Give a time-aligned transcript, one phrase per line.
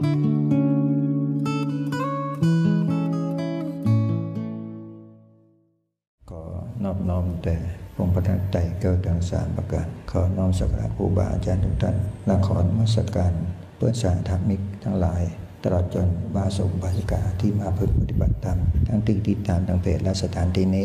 [6.90, 7.56] อบน้อมแต่
[7.98, 13.32] องค์พระทัตไตเกิดทั้งสามประการ ขอน้อมสักการะครูบาอาจารย์ทุกท่านและขอนมัสการ
[13.76, 15.22] เพื่อนสาธรรมิกทั้งหลาย
[15.64, 18.58] ตลอดจนบาสกบาสิกาที่มาพึกปฏิบัติธรรม
[18.88, 20.84] ทั้งติติดตามทางเพจและสถานที่นี้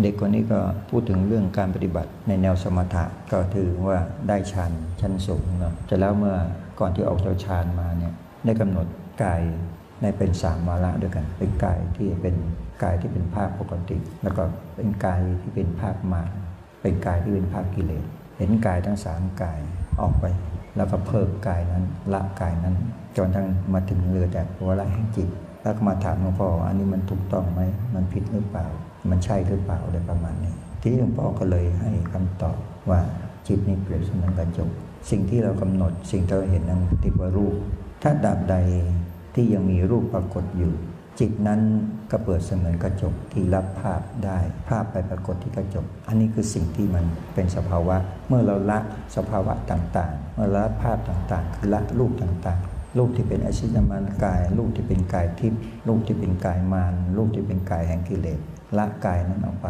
[0.00, 0.60] เด็กคนนี้ก็
[0.90, 3.98] พูดถึงเรื่องการปฏิบัติในแนวสมถะก็ถือว่า
[4.28, 6.36] ได้ฌานชั้นสูงเนาะจะแล้วเมื่อ
[6.80, 8.14] ก่อนที่ออกจากฌานมาเนี่ย
[8.44, 8.86] ได้กำหนด
[9.24, 9.42] กาย
[10.02, 12.36] ในเป็นสามวาระด้วยกัน เป็นกายที่เป็น
[12.82, 14.42] กายที่เป็นภาคปกติ แล้วก็
[14.76, 16.30] เป็นกายที่เป็นภาคมาร
[16.82, 18.04] เป็นกายที่เป็นภาคกิเลส
[18.38, 19.58] เห็นกายทั้งสามกาย
[20.00, 20.24] ออกไป
[20.76, 22.76] แล้วก็เพิ่มกายนั้นละกายนั้น
[23.16, 25.28] จนทั้งมาถึงเรือแต่วาระแห่งจิต
[25.62, 27.60] แล้วก็มาถามหลวงพ่ออันนี้มันถูกต้องไหม
[27.94, 28.66] มันผิดหรือเปล่า
[29.10, 32.56] มันใช่หรือเปล่าอะไรประมาณนี้ ทีนี้หลวงพ่อก็เลยให้คำตอบ
[32.90, 33.00] ว่า
[33.46, 34.70] จิตนี่เปรียบเสมือนกระจก
[35.10, 37.54] สิ่งที่เรากำหนดสิ่งที่เราเห็นนั้นติดว่ารูป
[38.02, 38.56] ถ้าดาบใด
[39.34, 40.72] ที่ยังมีรูปปรากฏอยู่
[41.20, 41.60] จิตนั้น
[42.10, 47.96] ก็เปิดเสมือนกระจกที่รับภาพได้ ภาพไปปรากฏที่กระจก อันนี้คือสิ่งที่มันเป็นสภาวะ
[48.28, 48.78] เมื่อเราละ
[49.16, 58.38] สภาวะต่างๆ เมื่อละภาพต่างๆ คือละรูปต่างๆ รูปที่เป็นอชินามานกาย รูปที่เป็นกายทิพย์รูปที่เป็นกายมารรูปที่เป็นกายแห่งกิเลส
[58.78, 59.68] ละกายนั้นออกไป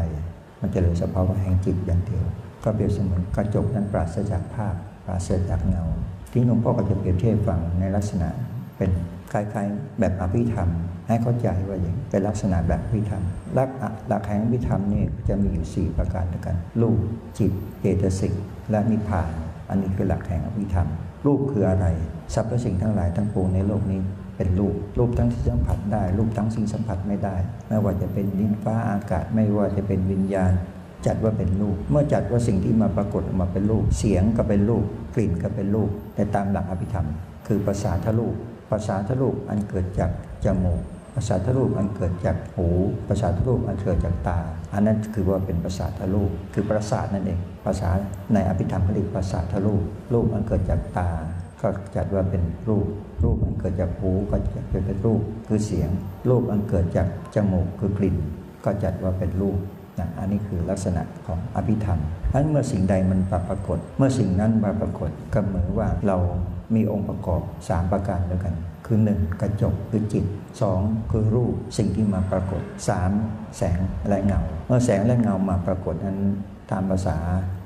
[0.60, 2.24] มันจะเหลือสภาวะแห่งจิตอย่างเดียว
[2.64, 4.74] ก็เปรียบเสมือนกระจกนั้นปราศจากภาพ
[5.04, 5.84] ปราศจากเงา
[6.32, 8.28] ที่หลวงพ่อก็จะเปรียบเทียบฟังในลักษณะ
[8.76, 8.90] เป็น
[9.32, 10.68] คล้ายๆ แบบอภิธรรม
[11.08, 13.22] ให้เข้าใจว่าอย่างเป็นลักษณะแบบอภิธรรม
[13.54, 13.70] หลัก
[14.08, 16.98] หลักแห่งอภิธรรมนี่จะมีอยู่ 4 ประการด้วยกัน รูป
[17.38, 18.32] จิตเจตสิก
[18.70, 19.30] และนิพพาน
[19.68, 20.88] อันนี้คือหลักแห่งอภิธรรม
[21.26, 21.86] รูปคืออะไร
[22.34, 24.00] สรรพสิ่งทั้งหลายทั้งปวงในโลกนี้
[24.36, 27.36] เป็นรูป รูปทั้งที่สัมผัสได้ รูปทั้งสิ่งสัมผัสไม่ได้
[27.68, 30.52] ไม่ว่าจะเป็นดินฟ้าอากาศไม่ว่าจะเป็นวิญญาณ
[31.06, 37.06] จัดว่าเป็นรูป เมื่อจัดว่าสิ่งที่มาปรากฏออกมาเป็นรูป เสียงก็เป็นรูป กลิ่นก็เป็นรูป แต่ตามหลักอภิธรรม
[37.46, 38.34] คือภาษาทะรูป
[38.70, 40.10] ภาษาทะลุอันเกิดจาก
[40.44, 40.80] จมูก
[41.14, 42.68] ภาษาทะลุอันเกิดจากหู
[43.08, 44.38] ภาษาทะลุอันเกิดจากตา
[44.74, 46.22] อันนั้นคือว่าเป็นภาษาทะลุ
[46.54, 47.88] คือประสาทนั่นเอง ภาษา
[48.34, 49.74] ในอภิธรรมเขาเรียกภาษาทะลุ
[50.12, 51.10] รูปอันเกิดจากตา
[51.60, 52.86] ก็จัดว่าเป็นรูป
[53.22, 55.90] รูปอันเกิดจากหูก็จัดเป็นรูป คือเสียง
[56.28, 58.16] รูปอันเกิดจากจมูกคือกลิ่น
[58.64, 59.58] ก็จัดว่าเป็นรูป
[59.98, 66.16] นะอันนี้คือลักษณะของอภิธรรมฉะนั้นเมื่อสิ่งใดมันปรากฏ เมื่อสิ่งนั้นมาปรากฏก็เหมือนว่าเรา
[66.74, 68.54] มีองค์ประกอบ 3 ประการด้วยกัน
[68.86, 70.24] คือ 1 กระจกคือจิต
[70.68, 72.62] 2 คือรูปสิ่งที่มาปรากฏ
[73.10, 76.18] 3 แสงและเงา เมื่อแสงและเงามาปรากฏนั้น
[76.70, 77.16] ตามภาษา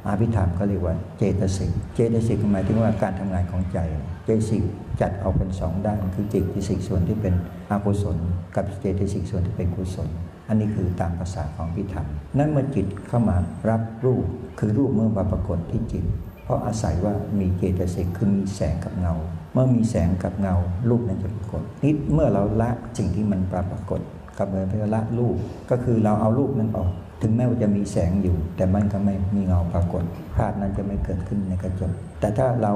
[0.07, 3.79] อาภิธรรมก็เรียกว่าเจตสิก เจตสิกหมายถึงว่าการทำงานของใจ
[4.25, 4.63] เจตสิก
[5.01, 7.35] จัดออกเป็นสองด้าน คือจิตสิกส่วนที่เป็น
[7.71, 8.17] อกุศล
[8.57, 10.09] กับเจตสิกส่วนที่เป็นกุศล
[10.49, 12.07] อันนี้คือตามภาษาของพิธรรม
[12.39, 13.37] นั้นเมื่อจิตเข้ามา
[13.69, 14.25] รับรูป
[14.59, 16.05] คือรูปเมื่อมาปรากฏที่จิต
[16.45, 19.15] เพราะอาศัยว่ามีเจตสิกคือมีแสงกับเงา
[19.53, 20.55] เมื่อมีแสงกับเงา
[20.89, 24.01] รูปนั้นจะปรากฏนิดเมื่อเราละสิ่งที่มันปรากฏ
[24.39, 25.37] กับเมื่อละรูป
[25.71, 26.91] ก็คือเราเอารูปนั้นออก
[27.23, 30.03] ถึงแม้ว่าจะมีแสงอยู่ แต่มันก็ไม่มีเงาปรากฏ
[30.37, 32.73] ภาพนั้นจะไม่เกิดขึ้นในกระจก แต่ถ้าเรา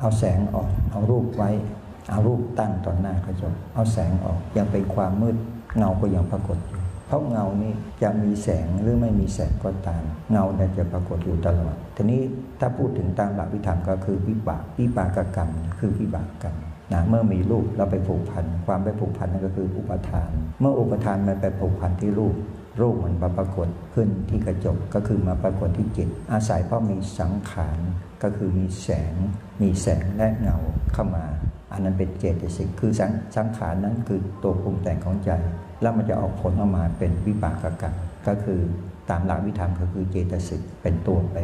[0.00, 1.50] เอาแสงออก เอารูปไว้
[2.10, 5.36] เอารูปตั้งต่อหน้ากระจก เอาแสงออก ยังเป็นความมืด
[5.76, 6.79] เงาก็ยังปรากฏอยู่
[7.10, 7.72] เพราะเงานี้
[8.02, 12.20] จะมีแสงหรือไม่มีแสงก็ตาม เงาเนี่ยจะปรากฏอยู่ตลอดทีนี้
[12.60, 16.56] ถ้าพูดถึงตามหลักวิธรรมก็คือวิบากวิบากกรรม คือวิบากกรรม
[16.92, 22.34] นะเมื่อมีรูปเราไปผูกพัน ความไปผูกพันนั่นก็คืออุปทาน เมื่ออุปทานมันไปผูกพันที่รูป
[22.80, 27.78] รูปมันมาปรากฏขึ้นที่กระจกก็คือมาปรากฏที่จิต อาศัยเพราะมีสังขาร
[28.22, 29.14] ก็คือมีแสง
[29.62, 30.56] มีแสงและเงา
[30.92, 31.26] เข้ามา
[31.72, 35.30] อันนั้นเป็นเจตสิกคือสังสังขารนั้นคือตัวปรุงแต่งของใจ
[35.82, 37.96] แล้วมันจะออกผลออกมาเป็นวิบากกรรม
[38.28, 38.60] ก็คือ
[39.10, 41.36] ตามหลักวิธรรมก็คือเจตสิกเป็นตัวไป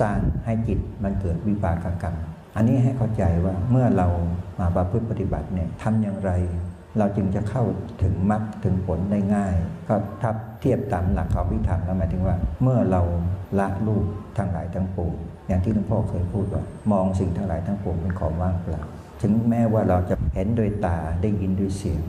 [0.00, 2.16] สร้างให้จิตมันเกิดวิบากกรรม
[2.56, 4.08] อันนี้ให้เข้าใจว่าเมื่อเรา
[4.60, 6.30] มาประพฤติปฏิบัติเนี่ยทำอย่างไร
[6.98, 7.64] เราจึงจะเข้า
[8.02, 9.54] ถึงมรรคถึงผลได้ง่าย
[9.88, 13.02] ก็ทับเทียบตามหลักของวิธรรมแล้วหมายถึงว่า เมื่อเรา
[13.58, 14.04] ละรูป
[14.38, 15.14] ทั้งหลายทั้งปวง
[15.48, 18.82] อย่างที่หลวงพ่อเคยพูดว่า มองสิ่งทั้งหลายทั้งปวงเป็นของว่างเปล่า
[19.22, 22.02] ถึงแม้ว่าเราจะเห็นโดยตาได้ยินด้วยเสียง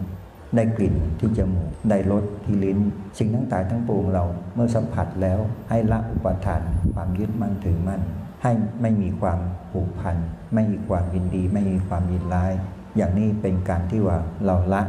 [0.56, 2.78] ได้กลิ่นที่จมูกได้รสที่ลิ้น
[3.18, 4.24] สิ่งทั้งหลายทั้งปวงเรา
[4.56, 5.40] เมื่อสัมผัสแล้ว
[5.70, 6.62] ให้ละอุปทาน
[6.96, 8.02] ความยึดมั่นถือมั่น
[8.44, 8.52] ให้
[8.82, 9.40] ไม่มีความ
[9.72, 10.18] ผูกพัน
[10.54, 12.54] ไม่มีความยินดี ไม่มีความยินร้าย
[12.98, 14.82] อย่างนี้เป็นการที่ว่าเราละ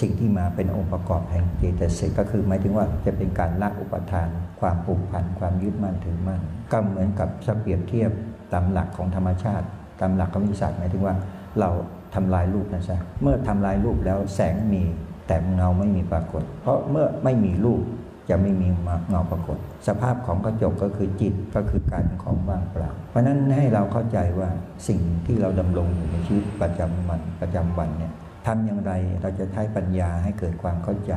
[0.00, 4.28] สิ่งที่มาเป็นองค์ประกอบแห่งเจตสิกก็คือหมายถึงว่าจะเป็นการละอุปทาน
[4.60, 6.40] ความผูกพันความยึดมั่นถือมั่น
[6.72, 8.10] ก็เหมือนกับสเปรียบเทียบ
[8.52, 9.66] ตามหลักของธรรมชาติ
[10.00, 11.14] ตามหลักของวิสตร์หมายถึงว่า
[11.60, 11.70] เรา
[12.14, 14.82] ทำลายรูปนะจ๊ะเมื่อทำลายรูปแล้วแสงมี
[15.26, 17.82] แต่เงาไม่มีปรากฏ เพราะเมื่อไม่มีรูป
[18.28, 18.68] จะไม่มี
[19.08, 19.58] เงาปรากฏ
[19.88, 24.50] สภาพของกระจกก็คือจิตก็คือการของว่างเปล่า เพราะฉะนั้นให้เราเข้าใจว่า
[24.88, 28.12] สิ่งที่เราดำรงอยู่ในชีวิตประจำวันประจำวันเนี่ย
[28.46, 28.92] ทำอย่างไร
[29.22, 31.12] เราจะใช้ปัญญาให้เกิดความเข้าใจ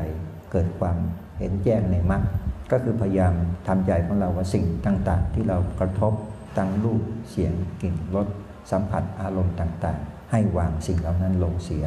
[0.52, 0.98] เกิดความ
[1.40, 2.24] เห็นแจ้งในมรรค
[2.72, 3.34] ก็คือพยายาม
[3.68, 6.14] ทำใจของเราว่าสิ่งต่างๆ ที่เรากระทบ
[6.58, 8.28] ตั้งรูปเสียงกลิ่นรส
[8.72, 11.86] สัมผัสอารมณ์ต่างๆ ให้วางสิ่งเหล่านั้นลงเสีย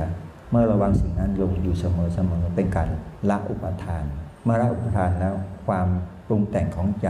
[0.50, 1.85] เมื่อระวังสิ่งนั้นลงอยู่เส
[2.31, 2.88] มอๆเป็นการ
[3.31, 4.05] ละอุปทาน
[4.46, 5.35] มื่อละอุปทานแล้ว
[5.67, 5.88] ความ
[6.26, 7.08] ปรุงแต่งของใจ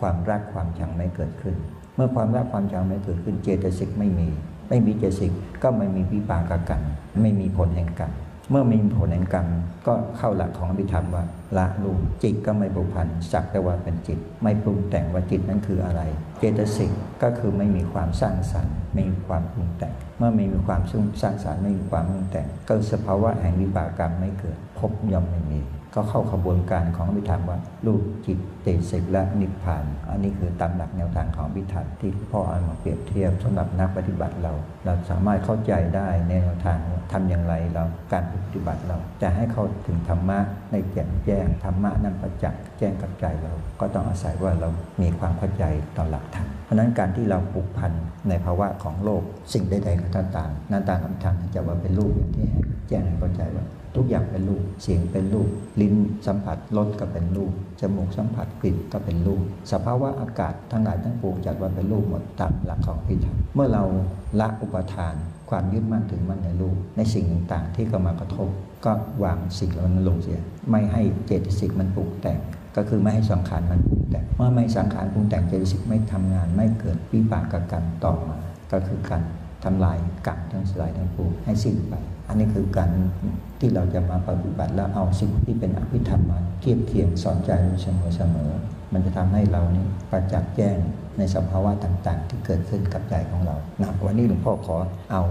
[0.00, 1.56] ความรักความชังไม่เกิดขึ้น
[1.94, 4.28] เมื่อความรักความชังไม่เกิดขึ้น เจตสิกไม่มี
[4.68, 5.32] ไม่มีเจตสิก
[5.62, 6.82] ก็ไม่มีวิปากกรรม
[7.22, 8.12] ไม่มีผลแห่งกรรม
[8.50, 9.46] เมื่อมีผลแห่งกรรม
[9.86, 11.24] ก็เข้าหลักของอภิธรรมว่า
[11.56, 16.02] ละลูกจิตก็ไม่บุพันสักแต่ว่าเป็นจิต ไม่ปรุงแต่งว่าจิตนั้นคืออะไร
[16.38, 16.90] เจตสิก
[17.22, 20.92] ก็คือไม่มีความสร้างสรรค์ ไม่มีความปรุงแต่ง เมื่อไม่มีความส
[21.24, 25.60] ร้างสรรค์ไม่มีความปรุงแต่ง ก็สภาวะแห่งวิบากกรรมไม่เกิดพบย่อมไม่มี
[25.94, 34.52] ก็เข้าขบวนการของอภิธรรมว่ารูปจิตเตสิกและนิพพาน อันนี้คือตามหลักแนวทางของอภิธรรมที่พ่อเอามาเปรียบเทียบสำหรับนักปฏิบัติเรา
[34.84, 40.38] เราสามารถเข้าใจได้ในแนวทางว่าทำอย่างไรเราการปฏิบัติเราจะให้เข้าถึงธรรมะ
[40.72, 44.68] ในแจ่มแจ้งธรรมะนั้นประจักษ์แจ้งกับใจเรา ก็ต้องอาศัยว่าเรา
[45.02, 45.64] มีความเข้าใจ
[45.96, 47.92] ต่อหลักธรรมเพราะนั้นการที่เราผูกพัน
[48.28, 52.46] ในภาวะของโลกสิ่งใดๆก็ตามหน้าตาคำทางจะว่าเป็นรูปอย่างที่
[52.88, 53.64] แจ้งให้เข้าใจว่า
[53.96, 55.48] ทุกอย่างเป็นรูป เสียงเป็นรูป
[55.80, 55.94] ลิ้น
[56.26, 59.42] สัมผัสรสก็เป็นรูป จมูกสัมผัสกลิ่นก็เป็นรูป
[59.72, 63.84] สภาวะอากาศทั้งหลายทั้งปวงจัดว่าเป็นรูปหมดตามหลักของพิธรรมเมื่อเรา
[64.40, 65.14] ละอุปทาน
[65.50, 68.48] ความยึดมั่นถึงมั่นในรูป ในสิ่งต่างๆ ที่เข้ามากระทบ
[68.84, 68.92] ก็
[69.24, 72.38] วางสิ่งเหล่านั้นลงเสีย ไม่ให้เจตสิกมันปรุงแต่ง
[72.76, 78.36] ก็คือไม่ให้สังขารมันปรุงแต่งเมื่อไม่สังขารปรุงแต่งเจตสิกไม่ทำงานไม่เกิดวิปากกรรมต่อมา
[78.72, 79.22] ก็คือการ
[79.64, 81.94] ทำลายกรรมทั้งหลายทั้งปวงให้สิ้นไป
[82.28, 82.90] อันนี้คือการ
[83.60, 87.50] ที่เราจะมาปฏิบัติแล้วเอาสิ่งที่เป็นอภิธรรมมาเทียบเทียงสอนใจ
[87.82, 90.76] เสมอเสมอๆมันจะทำให้เรานี่ประจักษ์แจ้ง
[91.18, 94.76] ในสภาวะต่างๆ ที่เกิดขึ้นกับใจของเรานะวันนี้หลวงพ่อขอ
[95.12, 95.22] เอา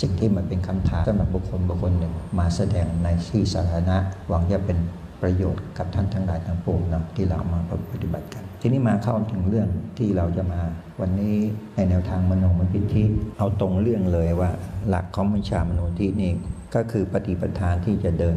[0.00, 3.96] สิ่งที่มันเป็นคำถามสำหรับบุคคลบุคคลหนึ่งมาแสดงในที่สาธารณะ
[4.28, 4.78] หวังจะเป็น
[5.22, 7.58] ประโยชน์กับท่านทั้งหลายทั้งปวงนะที่เรามา
[7.92, 9.68] ปฏิบัติกัน ทีนี้มาเข้าถึงเรื่อง
[9.98, 10.60] ที่เราจะมา
[11.00, 11.36] วันนี้
[11.74, 13.04] ในแนวทางมโนมยิทธิ
[13.38, 14.50] เอาตรงเรื่องเลยว่า
[14.88, 16.32] หลักของมิชามโนทินี่
[16.74, 18.36] ก็คือปฏิปทานที่จะเดิน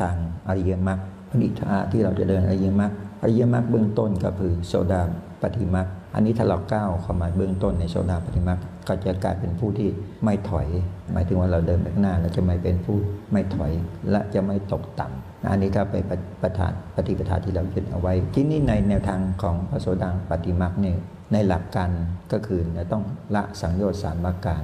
[0.00, 0.14] ทาง
[0.48, 0.98] อริยมรรค
[1.30, 2.92] ปณิธาที่เราจะเดินอริยมรรค
[3.22, 5.02] อริยมรรคเบื้องต้นก็คือโซดา
[5.42, 9.88] ปฏิมรรคอันนี้ถ้าเราก้าวเข้ามาเบื้องต้นในโซดาปฏิมรรค ก็จะกลายเป็นผู้ที่
[10.24, 10.68] ไม่ถอย
[11.12, 12.96] หมายถึงว่าเราเดินไปข้างหน้าเราจะไม่เป็นผู้
[13.32, 13.72] ไม่ถอย
[14.10, 15.94] และจะไม่ตกต่ำอันนี้ถ้าไป
[16.42, 20.96] ประธานปฏิปทาที่เรายึดเอาไว้ ที่นี่ในแนวทางของพระโสดาปฏิมรรคเนี่ย
[21.32, 21.90] ในหลักการ
[22.32, 24.62] ก็คือจะต้องละสังโยชน์สามประการ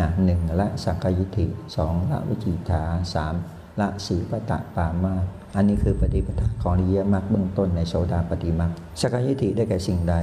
[0.00, 1.46] นะหนึ่งละสักกายิธิ
[1.76, 2.82] สองละวิจิตา
[3.14, 3.34] สาม
[3.80, 5.14] ละสีปตะปามา
[5.56, 8.70] อันนี้คือปฏิปทาของริยมรรคเบื้องต้นในโสดาปฏิมรรค
[9.00, 10.14] สักกายิธิได้แก่สิ่งใด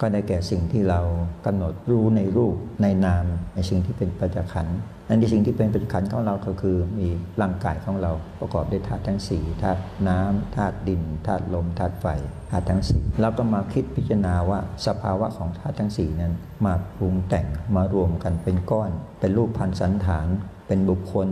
[0.00, 1.00] ก็ได้แก่สิ่งที่เรา
[1.46, 4.78] กำหนดรู้ในรูปในนาม ในสิ่งที่เป็นปัจจขันธ์
[5.08, 7.08] นั่นที่สิ่งที่เป็นปัจจขันธ์ของเราก็คือมี
[7.40, 12.06] ร่างกายของเราประกอบด้วยธาตุทั้งสี่ธาตุน้ำธาตุดินธาตุลมธาตุไฟ
[12.50, 16.32] ธาตุทั้งสี่เราก็มาคิดพิจารณาว่าสภาวะของธาตุทั้งสี่นั้น
[16.66, 17.46] มาปรุงแต่ง
[17.76, 18.90] มารวมกันเป็นก้อน
[19.20, 20.28] เป็นรูปพันสันฐาน
[20.66, 21.28] เป็นบุคคล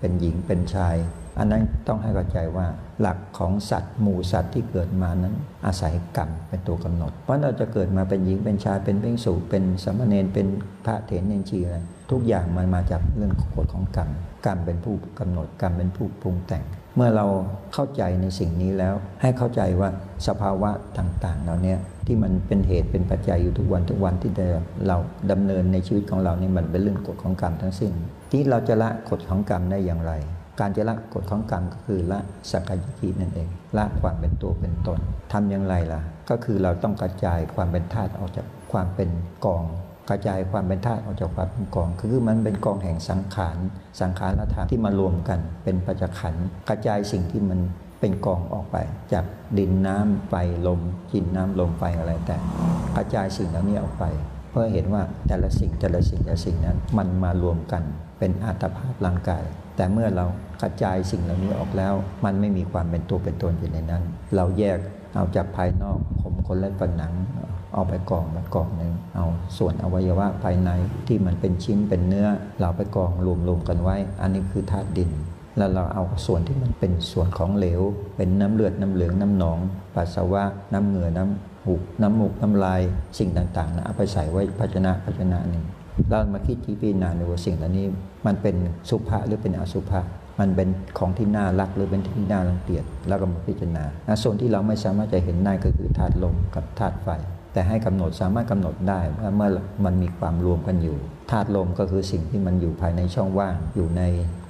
[0.00, 0.96] เป็นหญิงเป็นชาย
[1.38, 2.66] อันนั้นต้องให้เข้าใจว่า
[3.02, 5.34] หลักของสัตว์หมู่สัตว์ที่เกิดมานั้น
[5.66, 10.46] อาศัยกรรมเป็นตัวกำหนด เพราะเราจะเกิดมาเป็นหญิงเป็นชายเป็นเพ่งสูเป็นสามเณรเป็น
[10.84, 11.76] พระเถรเนนชีอะไร
[12.10, 14.10] ทุกอย่างมันมาจากเรื่องกฎของกรรม
[14.46, 16.64] กรรมเป็นผู้กำหนดกรรมเป็นผู้ปรุงแต่ง
[16.96, 17.26] เมื่อเรา
[17.74, 19.90] เข้าใจในสิ่งนี้แล้ว ให้เข้าใจว่า
[20.26, 24.32] สภาวะต่างๆเราเนี่ยที่มันเป็นเหตุเป็นปัจจัยอยู่ทุกวันทุกวันที่
[24.88, 24.96] เรา
[25.30, 27.92] ดำเนินในชีวิตของเรานี่มันเป็นเรื่องกฎของกรรมทั้งสิ้น
[28.32, 30.12] ที่เราจะละกฎของกรรมได้อย่างไร
[30.60, 34.98] การจะละกฎของกรรมก็คือละสักกายทินั่นเอง ละความเป็นตัวเป็นตน
[35.32, 39.10] ทำอย่างไรล่ะ ก็คือเราต้องกระจายความเป็นธาตุออกจากความเป็น
[39.46, 39.64] กอง
[40.10, 43.56] กระจายความเป็นธาตุออกจากความเป็นกอง คือมันเป็นกองแห่งสังขาร
[44.00, 46.34] สังขารธรรมที่มารวมกัน เป็นปัจจขัน
[46.68, 47.60] กระจายสิ่งที่มัน
[48.00, 48.76] เป็นกองออกไป
[49.12, 49.24] จาก
[49.58, 50.34] ดินน้ำไฟ
[50.66, 50.80] ลม
[51.12, 52.36] กินน้ำลมไฟอะไรแต่
[52.96, 54.04] กระจายสิ่งเหล่านี้ออกไป
[54.50, 57.82] เพื่อเห็นว่าแต่ละสิ่งแต่ละสิ่งแต่ละสิ่งนั้น มันมารวมกัน
[58.18, 59.44] เป็นอัตภาพร่างกาย
[59.82, 60.26] แต่เมื่อเรา
[60.62, 64.02] กระจายสิ่งเหล่านี้ออกแล้ว มันไม่มีความเป็นตัวเป็นตนอยู่ในนั้น
[64.36, 64.78] เราแยก
[65.14, 67.12] เอาจากภายนอกผมคนและฝันหนัง
[67.74, 69.26] เอาไปกองมากองหนึ่งเอา
[69.58, 70.70] ส่วนอวัยวะภายใน
[71.06, 72.28] ที่มันเป็นชิ้นเป็นเนื้อ
[72.60, 73.10] เราไปกอง
[73.48, 75.10] รวมๆกันไว้ อันนี้คือธาตุดิน
[75.56, 77.80] แล้วเราเอาส่วนที่มันเป็นส่วนของเหลว
[78.16, 79.58] เป็นน้ำเลือดน้ำเหลืองน้ำหนอง
[79.94, 82.80] ปัสสาวะน้ำเหงื่อน้ำหูน้ำมูกน้ำลาย
[83.18, 85.64] สิ่งต่างๆนะเอาไปใส่ไว้ภาชนะภาชนะหนึ่ง
[86.10, 87.86] เรามาคิดที่พิจารณานว่าสิ่งเหล่านี้
[88.26, 88.56] มันเป็น
[88.90, 90.00] สุภาหรือเป็นอสุภะ
[90.40, 90.68] มันเป็น
[90.98, 93.84] ของที่น่ารักหรือเป็นที่น่ารังเกียจแล้วก็มาพิจารณา
[94.22, 97.08] ส่วนที่เราไม่สามารถจะเห็นได้ก็คือธาตุลมกับธาตุไฟ
[97.52, 99.50] แต่ให้กำหนดสามารถกำหนดได้ว่าเมื่อ
[99.84, 100.96] มันมีความรวมกันอยู่
[101.30, 104.02] ธาตุลมก็คือสิ่งที่มันอยู่ภายในช่องว่าง อยู่ใน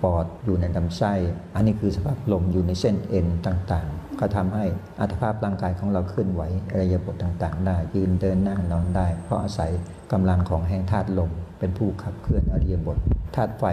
[0.02, 1.12] ปอด อยู่ในลำไส้
[1.54, 4.64] อันนี้คือสภาพลมอยู่ในเส้นเอ็นต่างๆ ก็ทำให้
[5.00, 9.72] อัตภาพร่างกายของเราเคลื่อนไหวอริยบทต่างๆ ได้ยืนเดินนั่งนอนได้ เพราะอาศัย
[10.12, 12.98] กำลังของแห่งธาตุลม เป็นผู้ขับเคลื่อนอริยบท
[13.36, 13.64] ธาตุไฟ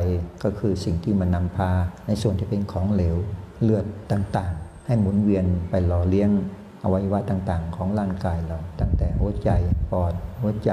[0.44, 1.72] ก็คือสิ่งที่มันนำพา
[2.08, 3.16] ในส่วนที่เป็นของเหลว
[3.62, 6.30] เลือดต่างๆ ให้หมุนเวียนไปหล่อเลี้ยง
[6.84, 9.50] อวัยวะต่างๆ ของร่างกายเรา ตั้งแต่หัวใจ
[9.92, 10.72] ปอดหัวใจ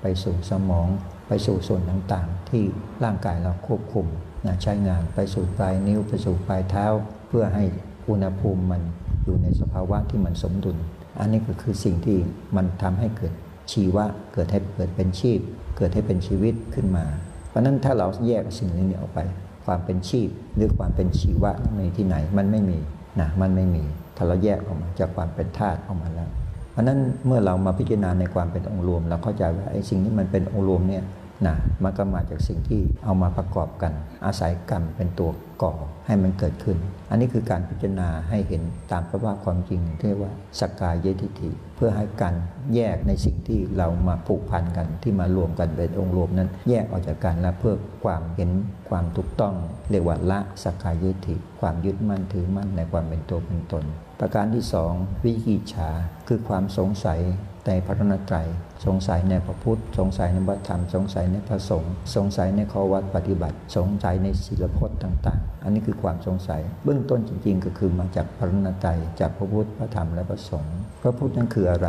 [0.00, 0.88] ไปสู่สมอง
[1.28, 2.64] ไปสู่ส่วนต่างๆ ที่
[3.04, 4.06] ร่างกายเราควบคุม
[4.46, 6.86] นะใช้งานไปสู่ปลายนิ้วไปสู่ปลายเท้า
[7.28, 7.64] เพื่อให้
[8.08, 8.82] อุณหภูมิมัน
[9.24, 10.76] อยู่ในสภาวะที่มันสมดุล
[11.18, 12.18] อันนี้ก็คือสิ่งที่
[12.56, 13.32] มันทำให้เกิด
[13.72, 15.38] ชีวะเกิดให้เกิดเป็นชีพ
[15.76, 17.04] เกิดให้เป็นชีวิตขึ้นมา
[17.48, 19.18] เพราะนั้นถ้าเราแยกสิ่งนี้ออกไป
[19.64, 22.78] ความเป็นชีพหรือความเป็นชีวะในที่ไหนมันไม่มี
[23.20, 23.84] นะมันไม่มี
[24.16, 26.28] ถ้าเราแยกออกมาจากความเป็นธาตุออกมาแล้ว
[26.72, 31.04] เพราะนั้นเมื่อเรามาพิจารณาในความเป็นองค์รวม เราเข้าใจว่าไอ้สิ่งที่มันเป็นองค์รวมเนี่ย
[31.46, 33.92] นะมันก็มาจากสิ่งที่เอามาประกอบกัน
[34.26, 35.30] อาศัยกรรมเป็นตัว
[35.62, 35.74] ก่อ
[36.06, 36.78] ให้มันเกิดขึ้น
[37.10, 42.34] อันนี้คือการพิจารณาให้เห็นตามสภาความจริงที่เรียกว่าสกกายทิฏฐิเพื่อให้การ
[42.74, 48.50] แยกในสิ่งที่เรามาผูกพันกันที่มารวมกันเป็นองค์รวมนั้น แยกออกจากกันและเพื่อความเห็น
[48.88, 49.54] ความถูกต้อง
[49.90, 53.84] เรียกว่าละสกกายทิฏฐิความยึดมั่นถือมั่นในความเป็นตัวเป็นตน
[54.20, 54.92] ประการที่สอง
[55.24, 55.90] วิกิจฉา
[56.28, 57.20] คือความสงสัย
[57.66, 58.46] ในพระรตนตรัย
[58.86, 71.88] สงสัยในพระพุทธ สงสัยในพระธรรม สงสัยในพระสงฆ์สงสัยในข้อวัดปฏิบัติ สงสัยในศีลพจน์ต่าง ๆ อันนี้คือความสงสัย เบื้องต้นจริง ๆ ก็คือมาจากพระรตนตรัยจากพระพุทธพระธรรมและพระสงฆ์พระพุทธนั้นคืออะไร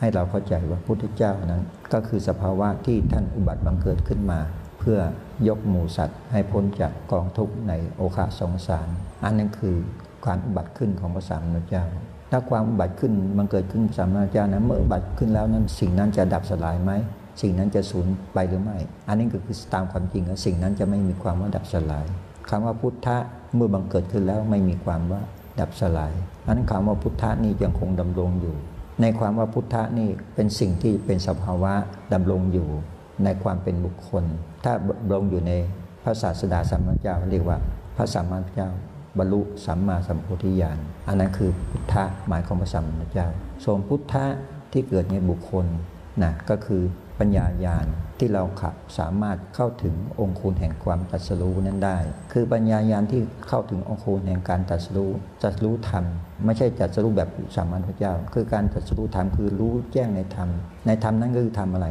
[0.00, 4.40] ให้เราเข้าใจว่าพุทธเจ้านั้น ก็คือสภาวะที่ท่านอุบัติบังเกิดขึ้นมา
[4.78, 4.98] เพื่อ
[5.48, 8.88] ยกหมู่สัตว์ ให้พ้นจากกองทุกข์ในโอคาสงสาร
[9.24, 9.76] อันนั้นคือ
[10.26, 11.84] การอุบัติขึ้นของพระสามเจ้า
[12.32, 16.92] ถ้าความบัติขึ้นมันเกิดขึ้นสามนาจานั้นเมื่อบัติขึ้นแล้วนั้นสิ่งนั้นจะดับสลายไหม
[17.42, 22.04] สิ่งนั้นจะสูญไปหรือไม่ อันนี้ก็คือตามความจริงสิ่งนั้นจะไม่มีความว่าดับสลาย
[22.48, 23.16] คำว่าพุทธะ
[23.54, 25.20] เมื่อบังเกิดขึ้นแล้วไม่มีความว่า
[25.60, 26.12] ดับสลาย
[26.46, 28.54] อันนั้นคำว่าพุทธะนี่ยังคงดำรงอยู่
[29.00, 31.72] ในความว่าพุทธะนี่เป็นสิ่งที่เป็นสภาวะ
[32.12, 32.68] ดำรงอยู่
[33.24, 34.24] ในความเป็นบุคคล
[34.64, 35.52] ถ้าดำรงอยู่ใน
[36.02, 37.58] พระศาสดาสัมมาเจ้าเรียกว่า
[37.96, 38.68] พระสัมมาเจ้า
[39.18, 40.78] บรรลุสัมมาสัมโพธิญาณ
[41.08, 43.28] อันนั้นคือพุทธะหมายของพระสัมมาเจ้า
[43.64, 44.24] ส่วนพุทธะ
[44.72, 45.66] ที่เกิดในบุคคล
[46.22, 46.82] นะก็คือ
[47.18, 47.86] ปัญญาญาณ
[48.18, 51.98] ที่เราขับสามารถเข้าถึงองค์คุณแห่งความตรัสรู้นั้นได้
[52.32, 55.10] คือปัญญาญาณที่เข้าถึงองค์คุณแห่งการตรัสรู้
[55.42, 56.04] ตรัสรู้ธรรม
[56.44, 60.48] ไม่ใช่ตรัสรู้แบบสัมมาพุทธเจ้า คือการตรัสรู้ธรรมคือรู้แจ้งในธรรม
[60.86, 61.88] ในธรรมนั้นก็คือทำอะไร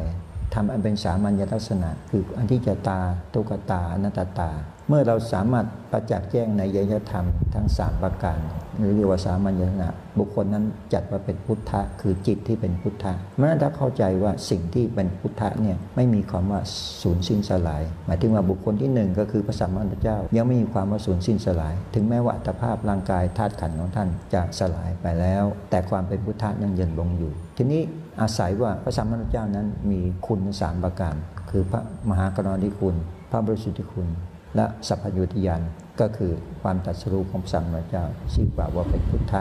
[0.54, 3.00] ทำอันเป็นสามัญลักษณะ คืออันที่จะตา
[3.34, 4.50] ตุกตาอนัตตา
[4.88, 8.38] เมื่อเราสามารถประจักษ์แจ้งในยยธรรมทั้งสามประการ
[8.78, 16.60] หรือเรียกว่าสามัญลักษณะบุคคลนั้นจัดว่าเป็นพุทธะคือจิตที่เป็นพุทธะเมื่อถ้าเข้าใจว่าสิ่งที่เป็นพุทธะเนี่ยไม่มีความว่า
[17.02, 27.80] สูญสิ้นสลาย หมายถึงว่าบุคคลที่หนึ่งก็คือพระสัมมาสัมพุทธเจ้า ยังไม่มีความว่าสูญสิ้นสลาย ถึงแม้ว่าอัตภาพร่างกายธาตุขันธ์ของท่านจะสลายไปแล้ว แต่ความเป็นพุทธะยังยืนลงอยู่ ทีนี้
[28.20, 31.14] อาศัยว่าพระสัมมาสัมพุทธเจ้านั้นมีคุณสามประการ
[31.50, 32.94] คือพระมหากรณาธิคุณ
[33.30, 34.08] พระบริสุทธิคุณ
[34.56, 35.62] และสัพพยุตยาน
[36.00, 36.32] ก็คือ
[36.62, 38.04] ความตัดสู้ของสัมมาเจ้า
[38.34, 39.40] ชื่อกว่าว่าเป็นพุทธะ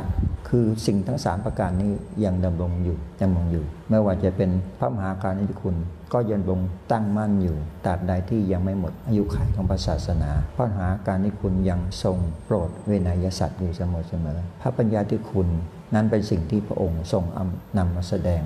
[0.50, 1.92] คือสิ่งทั้งสามประการนี้
[2.24, 4.50] ยังดำรงอยู่ยังมงอยู่ไม่ว่าจะเป็น
[4.80, 5.76] พระมหาการุณาธิคุณ
[6.14, 6.60] ก็ยังลง
[6.92, 15.48] ตั้งมั่นอยู่ตราบใดที่ยังไม่หมดอายุขัยของพระศาสนา พระมหาการนิคุณยังทรงโปรดเวนยสัตว์อยู่เสมอเสมอพระปัญญาธิคุณ
[15.94, 17.24] นั้นเป็นสิ่งที่พระองค์ทรง
[17.78, 18.42] นำมาแสดง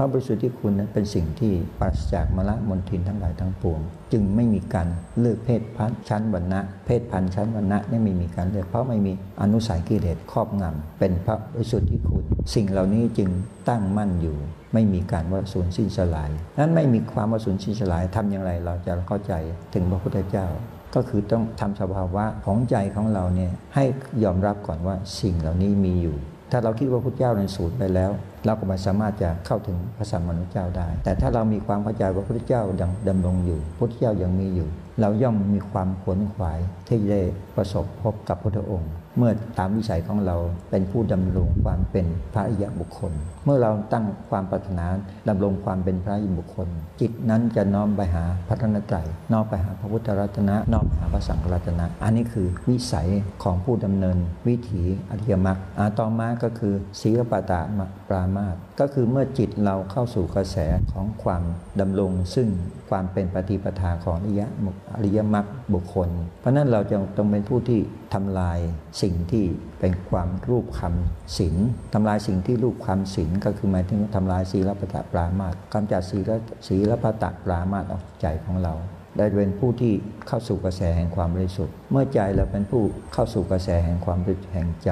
[0.00, 3.80] พระบริสุทธิคุณนั้นเป็นสิ่งที่ปราศจากมละมนทินทั้งหลายทั้งปวง
[4.12, 4.88] จึงไม่มีการ
[5.20, 12.24] เลือกเพศพันชั้นวรรณะ เพศพันชั้นวรรณะนี่ไม่มีการเลือกเพราะไม่มีอนุสัยกิเลสครอบงำเป็นพระบริสุทธิคุณ
[12.54, 13.30] สิ่งเหล่านี้จึง
[13.68, 14.36] ตั้งมั่นอยู่
[14.74, 19.32] ไม่มีการว่าสูญสิ้นสลายนั้นไม่มีความว่าสูญสิ้นสลายทำอย่างไรเราจะเข้าใจ
[19.74, 20.46] ถึงพระพุทธเจ้า
[20.94, 23.84] ก็คือต้องทำสภาวะของใจของเราเนี่ยให้
[24.24, 26.18] ยอมรับก่อนว่าสิ่งเหล่านี้มีอยู่
[26.52, 28.10] ถ้าเราคิดว่าพระเจ้านั้นสูญไปแล้ว
[28.46, 34.68] เราก็ม่สามารถจะเข้าถึงพระสัมมาสัมพุทธเจ้าได้ แต่ถ้าเรามีความเข้าใจว่าพระพุทธเจ้ายังดำรงอยู่พระพุทธเจ้ายังมีอยู่
[35.00, 37.20] เราย่อมมีความขวนขวายที่ได้
[37.56, 40.36] ประสบพบกับพระพุทธองค์ เมื่อตามวิสัยของเรา
[40.70, 43.12] เป็นผู้ดำรงความเป็นพระอิยบุคคล
[43.44, 44.84] เมื่อเราตั้งความปรารถนา
[45.28, 46.68] ดำรงความเป็นพระอิยบุคคล
[47.00, 53.08] จิตนั้นจะน้อมไปหาพระธนตรัยน้อมไปหาพระพุทธรัตนะน้อมไปหาพระสังฆรัตนะ อันนี้คือวิสัย
[53.42, 54.18] ของผู้ดำเนิน
[54.48, 57.60] วิถีอริยมรรคอาต่อมาก็คือศีลปตะ
[58.08, 60.56] ปรามาสก็คือเมื่อจิตเราเข้าสู่กระแส
[60.92, 61.42] ของความ
[61.80, 62.48] ดำรงซึ่ง
[62.90, 66.08] ความเป็นปฏิปทาของอริยมุอริยมรรคบุคคล
[66.40, 67.80] เพราะนั้นเราจะต้องเป็นผู้ที่
[68.14, 68.58] ทำลาย
[69.02, 69.44] สิ่งที่
[69.80, 71.56] เป็นความรูปคำศีล
[71.94, 76.30] ทำลายสิ่งที่รูปคำศีลก็คือหมายถึงทำลายศีลปตะปรามาสกำจัดศีล
[76.68, 78.74] ศีลปตะปรามาสออกใจของเรา
[79.16, 79.92] ได้เป็นผู้ที่
[80.28, 82.82] เข้าสู่กระแสแห่งความบริสุทธิ์ เมื่อใจเราเป็นผู้
[83.12, 84.90] เข้าสู่กระแสแห่งความบริสุทธิ์แห่งใจ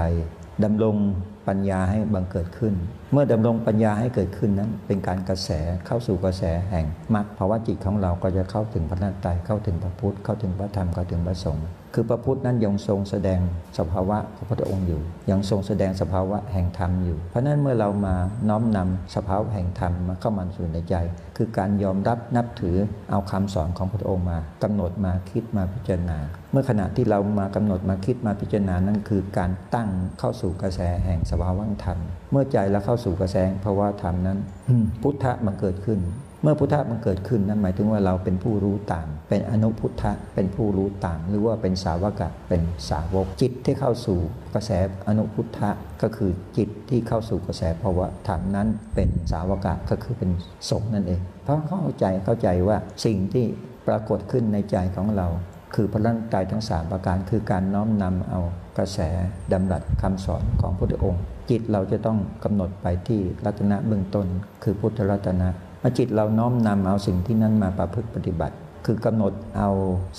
[0.64, 0.96] ดำรง
[1.48, 2.74] ปัญญาให้บังเกิดขึ้น
[3.12, 5.50] เมื่อดำรงปัญญาให้เกิดขึ้นนั้น เป็นการกระแส
[5.86, 11.66] เข้าสู่กระแสแห่งมรรคภาวะจิตของเราก็จะเข้าถึงพระนัตไตเข้าถึงพระพุทธเข้าถึงพระธรรมเข้าถึงพระสงฆ์
[11.98, 13.40] คือพระพุทธนั้นยังทรงแสดง
[13.78, 15.00] สภาวะของพระองค์อยู่
[15.30, 18.14] ยังทรงแสดงสภาวะแห่งธรรมอยู่ เพราะนั้นเมื่อเรามา
[18.48, 20.94] น้อมนำสภาวะแห่งธรรมมาเข้ามาสู่ในใจ
[21.36, 22.76] คือการยอมรับนับถือ
[23.10, 26.18] เอาคำสอนของพระองค์มากำหนดมาคิดมาพิจารณา
[26.52, 29.88] เมื่อขณะที่เรามากำหนดมาคิดมาพิจารณานั่นคือการตั้ง
[30.18, 31.98] เข้าสู่กระแสแห่งสภาวะธรรม
[32.32, 34.38] เมื่อใจเราเข้าสู่กระแสภาวะธรรมนั้น
[35.02, 35.98] พุทธะมันเกิดขึ้น
[36.48, 44.18] มื่อพุทธะมันเกิดขึ้นนั่นหมายถึงว่าเราเป็นผู้รู้ตาม เป็นอนุพุทธะเป็นผู้รู้ตาม หรือว่าเป็นสาวกะเป็นสาวกจิตที่เข้าสู่
[44.54, 44.70] กระแส
[45.08, 45.70] อนุพุทธะ
[46.02, 50.30] ก็คือจิตที่เข้าสู่กระแสภาวะธรรมนั้นเป็นสาวกะก็คือเป็น
[50.70, 53.44] สงนั่นเอง เพราะเข้าใจเข้าใจว่าสิ่งที่
[53.86, 55.26] ปรากฏขึ้นในใจของเรา
[55.74, 58.40] คือพระร่างกายทั้งสามประการคือการน้อมนำเอา
[58.78, 59.00] กระแส
[59.52, 64.26] ดำรัสคำสอนของพระองค์ จิตเราจะต้องกำหนดไปที่รัตนะเบื้องต้น
[64.62, 65.48] คือพุทธรัตนะ
[65.86, 69.70] อจิตเราน้อมนำเอาสิ่งที่นั้นมาประพฤติปฏิบัติ คือกำหนดเอา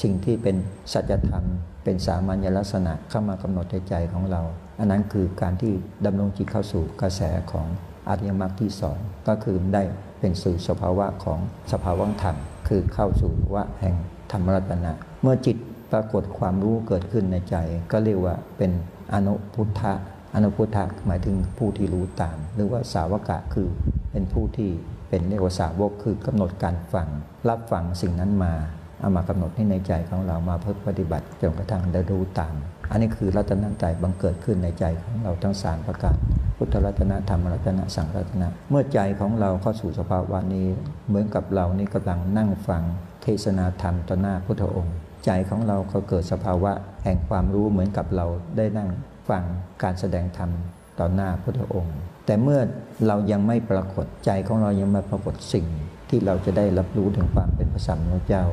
[0.01, 0.55] สิ่งที่เป็น
[0.93, 1.45] สัจธรรม
[1.83, 4.41] เป็นสามัญลักษณะเข้ามากำหนดในใจของเรา
[4.79, 5.73] อันนั้นคือการที่
[6.05, 7.21] ดำรงจิตเข้าสู่กระแส
[7.51, 7.67] ของ
[8.09, 8.97] อริยมรรคที่สอง
[9.27, 9.83] ก็คือได้
[10.19, 11.39] เป็นสู่สภาวะของ
[11.71, 13.95] สภาวะธรรม คือเข้าสู่วะแห่ง
[14.31, 15.57] ธรรมรัตนะ เมื่อจิต
[15.91, 17.55] ปรากฏความรู้เกิดขึ้นในใจ
[17.91, 18.71] ก็เรียกว่าเป็น
[19.13, 19.93] อนุพุทธะ
[20.35, 23.67] อนุพุทธะหมายถึงผู้ที่รู้ตาม หรือว่าสาวกะคือ
[24.11, 24.69] เป็นผู้ที่
[25.09, 27.07] เป็นเรียกว่าสาวกคือกำหนดการฟัง
[27.49, 28.53] รับฟังสิ่งนั้นมา
[28.99, 32.53] เอามากำหนดให้ในใจของเรามาเพื่อปฏิบัติจนกระทั่งได้รู้ตาม
[32.91, 36.17] อันนี้คือรัตนใจบังเกิดขึ้นในใจของเราทั้งสามประการ
[36.57, 40.67] พุทธรัตนะธรรมรัตนะสังรัตนะเมื่อใจของเราเข้าสู่สภาวะนี้
[41.07, 42.83] เหมือนกับเรานี่กำลังนั่งฟัง
[43.23, 44.95] เทศนาธรรมต่อหน้าพุทธองค์
[45.25, 46.71] ใจของเราก็เกิดสภาวะ
[47.03, 48.25] แห่งความรู้เหมือนกับเรา
[48.57, 48.89] ได้นั่ง
[49.29, 49.43] ฟัง
[49.83, 50.49] การแสดงธรรม
[50.99, 52.59] ต่อหน้าพุทธองค์ แต่เมื่อ
[53.07, 55.65] เรายังไม่ปรากฏใจของเรายังไม่ปรากฏสิ่ง
[56.09, 58.43] ที่เราจะได้รับรู้ถึงความเป็นพระสัมมาสัมพุทธเจ้า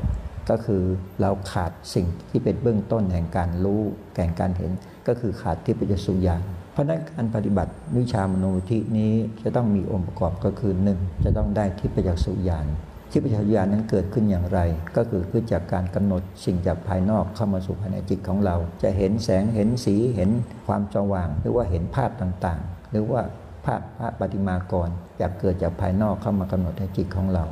[0.50, 0.82] ก็คือ
[1.20, 3.82] เราขาดสิ่งที่เป็นเบื้องต้นแห่งการรู้
[4.16, 4.72] แห่งการเห็น
[5.08, 12.66] ก็คือขาดที่ปัจจสุญญาณเพราะนั้นการปฏิบัติวิชามโนทินี้จะต้องมีองค์ประกอบก็คือหนึ่งจะต้องได้ที่ปัจจสุญญาณ
[13.10, 14.60] ที่ปัจจสุญญาณนั้นเกิดขึ้นอย่างไร
[14.96, 20.30] ก็คือขึ้นจากการกำหนดสิ่งจากภายนอกเข้ามาสู่ภายในจิตของเรา จะเห็นแสงเห็นสีเห็น
[20.66, 23.20] ความสว่าง หรือว่าเห็นภาพต่างๆ หรือว่า
[23.64, 24.88] ภาพพระปฏิมากร
[25.20, 27.44] จากเกิดจากภายนอกเข้ามากำหนดในจิตของเรา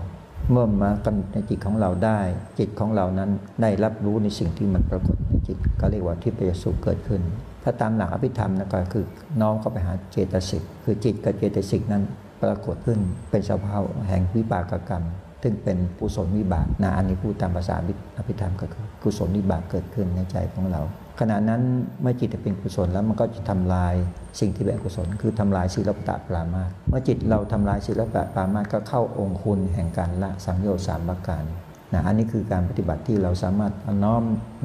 [0.51, 2.21] เมื่อมากำหนดในจิตของเราได้
[2.59, 3.31] จิตของเรานั้น
[3.63, 7.23] ได้รับรู้ในสิ่งที่มันปรากฏในจิต ก็เรียกว่าทิพยสุขเกิดขึ้น
[7.63, 9.05] ถ้าตามหลักอภิธรรมนะก็คือ
[9.41, 12.03] น้อมเข้าไปหาเจตสิกคือจิตกับเจตสิกนั้น
[12.43, 12.99] ปรากฏขึ้น
[13.31, 15.05] เป็นสภาวะแห่งวิบากกรรม
[15.43, 17.75] ซึ่งเป็นกุศลวิบากนะอันนี้พูดตามภาษา
[18.19, 20.83] อภิธรรมก็คือกุศลวิบากเกิดขึ้นในใจของเรา
[21.25, 21.63] ขณะนั้น
[22.03, 23.95] เมื่อจิตเป็นกุศลแล้วมันก็จะทำลาย
[24.41, 31.45] สิ่งที่เป็นกุศล คือทำลายศีลปตะปรามาสเมื่อจิตเราทำลายศีลปตะปรามาสก็เข้าองค์คุณแห่งการละสังโยชน์สามประการ
[31.93, 33.73] นะอันนี้คือการปฏิบัติที่เราสามารถ
[34.05, 34.23] น้อม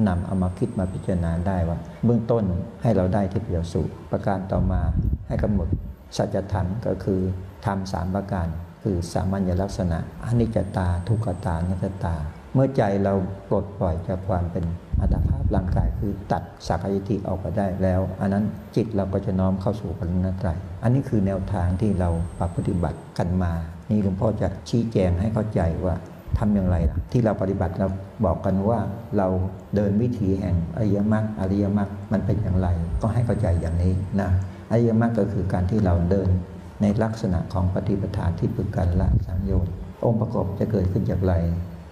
[0.08, 2.44] นำเอามาคิดมาพิจารณาได้ว่า เบื้องต้น
[2.82, 4.80] ให้เราได้ที่ประโยชน์สุประการต่อมา
[5.28, 5.68] ให้กำหนด
[6.16, 7.20] สัจธรรมก็คือ
[7.66, 8.46] ทำสามประการ
[8.82, 12.14] คือสามัญลักษณะอนิจจตาทุกขตานัตตา
[12.54, 13.12] เมื่อใจเรา
[13.48, 14.64] ปลดปล่อยจากความเป็น
[15.00, 18.44] อัตภาพร่างกายคือตัดสักยิธิออกไปได้แล้ว อันนั้น
[18.76, 22.10] จิตเราก็จะน้อมเข้าสู่พระนัตรัยอันนี้คือแนวทางที่เรา
[22.56, 23.52] ปฏิบัติกันมา
[23.90, 25.94] นี่หลวงพ่อจะชี้แจงให้เข้าใจว่า
[26.38, 27.88] ทำอย่างไรล่ะ ที่เราปฏิบัติเรา
[28.24, 28.78] บอกกันว่า
[29.18, 29.28] เรา
[29.74, 32.68] เดินวิถีแห่งอริยมรรคอริยมรรคมันเป็นอย่างไร
[33.02, 34.30] ก็ให้เข้าใจอย่างนี้นะ
[34.70, 36.28] อริยมรรคก็คือการที่เราเดิน
[36.82, 39.72] ในลักษณะของปฏิปทาที่ฝึกการละสังโยชน์
[40.04, 41.34] องค์ประกอบจะเกิดขึ้นจากไร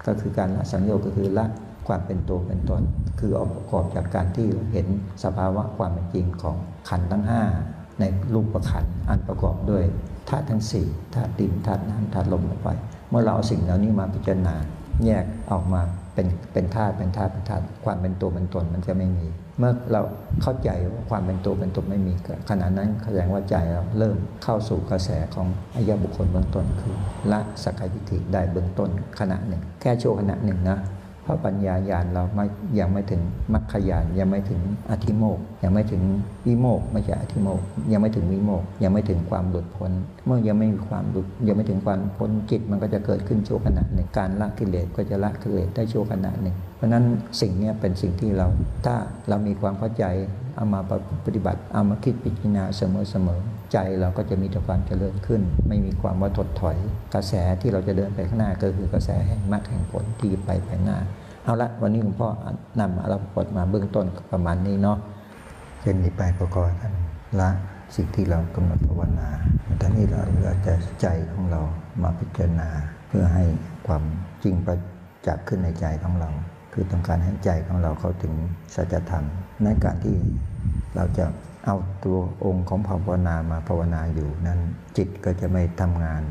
[0.06, 1.46] ก็คือการละสังโยชน์ก็คือละ
[1.86, 2.82] ความเป็นตัวเป็นตน
[3.20, 4.86] คือองค์ประกอบจากการที่เห็น
[5.24, 6.56] สภาวะความเป็นจริงของ
[6.88, 7.24] ขันทั้ง
[7.62, 9.84] 5 ในรูปประขันอันประกอบด้วย
[10.28, 12.68] ธาตุทั้งสี่ธาตุดินธาตุน้ำธาตุลมลงไป
[13.10, 14.54] เมื่อเราเอาสิ่งเหล่านี้มาพิจารณา
[15.04, 15.82] แยกออกมา
[16.14, 19.26] เป็นเป็นธาตุเป็นธาตุเป็นธาตุความเป็นตัวเป็นตนมันจะไม่มี
[19.58, 20.00] เมื่อเรา
[20.42, 22.12] เข้าใจว่าความเป็นตัวเป็นตนไม่มี
[22.50, 26.96] ขณะนั้นแสดงว่าใจเราเริ่มเข้าสู่กระแสของอายะบุคคลเบื้องต้นคือ
[27.32, 30.78] ละสกายทิฏฐิได้เบื้องต้นขณะหนึ่ง แค่ชั่วขณะหนึ่งนะ
[31.28, 32.44] พราะปัญญาญาณเราไม่
[32.78, 33.20] ยังไม่ถึง
[33.54, 34.60] มรรคญาณยังไม่ถึง
[34.90, 36.02] อธิโมกยังไม่ถึง
[36.46, 37.60] วิโมกไม่ใช่อธิโมก
[37.92, 39.92] ยังไม่ถึงวิโมกยังไม่ถึงความหลุดพ้น
[40.26, 47.04] เมื่อยังไม่มีความหลุดยังไม่ถึงความพ้นจิตมันก็จะเกิดขึ้นชั่วขณะหนึ่งการละกิเลสก็จะละกิเลสได้ชั่วขณะหนึ่ง เพราะฉะนั้น
[47.40, 48.46] สิ่งนี้เป็นสิ่งที่เรา
[48.84, 48.94] ถ้า
[49.28, 50.04] เรามีความเข้าใจ
[50.56, 50.80] เอามา
[51.26, 56.76] ปฏิบัติเอามาคิดพิจารณาเสมอๆ ใจเราก็จะมีแต่ความเจริญขึ้น ไม่มีความว่าถดถอย
[57.14, 60.98] กระแสที่เราจะเดินไปข้างหน้าก็คือกระแสแห่งมรรคแห่งผลที่ไปภายหน้า
[61.44, 62.28] เอาละวันนี้หลวงพ่อ
[62.80, 64.98] นำอาราบทมาเบื้องต้นประมาณนี้เนาะ
[65.80, 66.92] เช่นนี้ไปก็ขอท่าน
[67.40, 67.50] ละ
[67.96, 69.28] สิ่งที่เรากำหนดภาวนา
[69.80, 71.60] ตอนนี้เราเหลือแต่ใจของเรา
[72.02, 72.68] มาพิจารณา
[73.08, 73.44] เพื่อให้
[73.86, 74.02] ความ
[74.44, 74.78] จริงประ
[75.26, 76.30] จักษ์ขึ้นในใจของเรา
[76.72, 78.34] คือต้องการให้ใจของเราเข้าถึง
[78.74, 79.24] สัจธรรม
[79.64, 80.16] ในการที่
[80.96, 81.24] เราจะ
[81.66, 84.60] เอาตัวองค์ของภาวนามาภาวนาอยู่นั้น
[84.96, 86.22] จิตก็จะไม่ทำงาน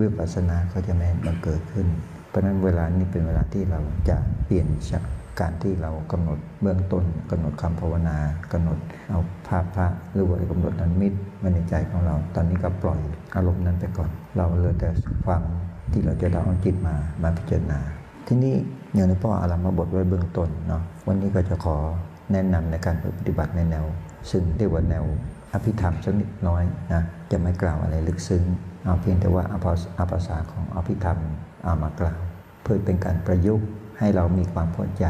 [0.00, 1.86] วิปัสสนาก็จะไม่บังเกิดขึ้น
[2.28, 5.02] เพราะนั้นเวลานี้เป็นเวลาที่เราจะเปลี่ยนจาก
[5.40, 8.16] การที่เรากำหนดเบื้องต้นกำหนดคำภาวนา
[8.52, 8.78] กำหนด
[9.10, 13.00] เอาภาพพระหรือว่ากำหนดนันมิตรมาในใจของเรา ตอนนี้ก็ปล่อย
[13.36, 14.88] อารมณ์นั้นไปก่อน เราเหลือแต่
[15.24, 15.42] ความ
[15.92, 17.78] ที่เราจะเอาจิตมามาพิจารณา
[18.26, 18.56] ที่นี่
[18.94, 21.76] อย่างที่พ่ออารัมมาบทไว้เบื้องต้นเนาะวันนี้ก็จะขอ
[22.32, 23.84] แนะนำในการปฏิบัติในแนว
[24.30, 25.04] ซึ่งเรียกว่าแนว
[25.52, 26.62] อภิธรรมสักนิดน้อย
[26.92, 28.44] นะจะไม่กล่าวอะไรลึกซึ้ง
[28.84, 31.18] เอาเพียงแต่ว่าอาภาษาของอภิธรรม
[31.64, 32.20] เอามากล่าว
[32.62, 33.66] เพื่อเป็นการประยุกต์
[33.98, 35.04] ให้เรามีความพอใจ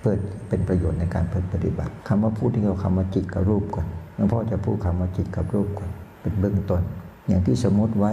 [0.00, 0.14] เพื่อ
[0.48, 5.90] เป็นประโยชน์ในการปฏิบัติคำว่าพูดที่เราคำว่าจิตกับรูปก่อนหลวงพ่อจะพูดคำว่าจิตกับรูปก่อน
[6.22, 6.82] เป็นเบื้องต้น
[7.28, 8.12] อย่างที่สมมติไว้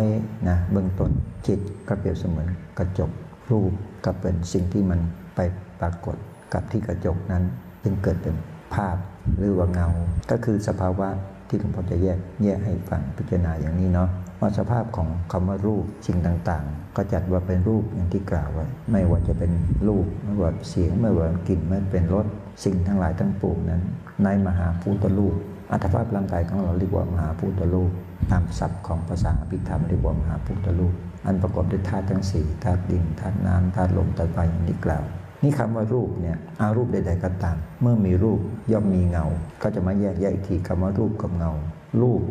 [0.50, 1.12] นะเบื้องต้น
[1.48, 3.12] จิตก็เปรียบเสมือนกระจก
[3.52, 3.72] รูป
[4.06, 5.00] ก็เป็นสิ่งที่มัน
[5.36, 5.40] ไป
[5.80, 6.16] ปรากฏ
[6.54, 7.44] กับที่กระจกนั้น
[7.84, 8.36] จึงเกิดเป็น
[8.74, 8.96] ภาพ
[9.38, 9.88] หรือว่าเงา
[10.32, 11.08] ก็คือสภาวะ
[11.48, 19.52] ที่หลวงพ่อจะแยกแยกให้ฟังพิจารณาอย่างนี้เนาะว่าสภาพของคำว่ารูปสิ่งต่างๆ ก็จัดว่าเป็นรูปอย่างที่กล่าวไว้ ไม่ว่าจะเป็น
[19.88, 22.26] รูปไม่ว่าเสียงไม่ว่ากลิ่นไม่เป็นรส
[22.64, 23.82] สิ่งทั้งหลายทั้งปวงนั้น
[24.24, 25.36] ในมหาภูตรูป
[25.72, 27.92] อัตภาพร่างกายของเราเรียกว่ามหาภูตรูป
[28.32, 30.94] ตามศัพท์ของภาษาอภิธรรมเรียกว่ามหาภูตรูป
[31.26, 35.04] อันประกอบด้วยธาตุทั้งสี่ธาตุดินธาตุน้ำธาตุลมธาตุไฟอย่างที่กล่าว
[35.44, 38.40] นี่คำว่ารูปเนี่ยอารูปใด ๆ ก็ตาม เมื่อมีรูป
[38.72, 39.26] ย่อมมีเงา
[39.62, 41.52] ก็จะมาแยกแยกอีกทีคำว่ารูปกับเงา
[42.02, 42.22] รูป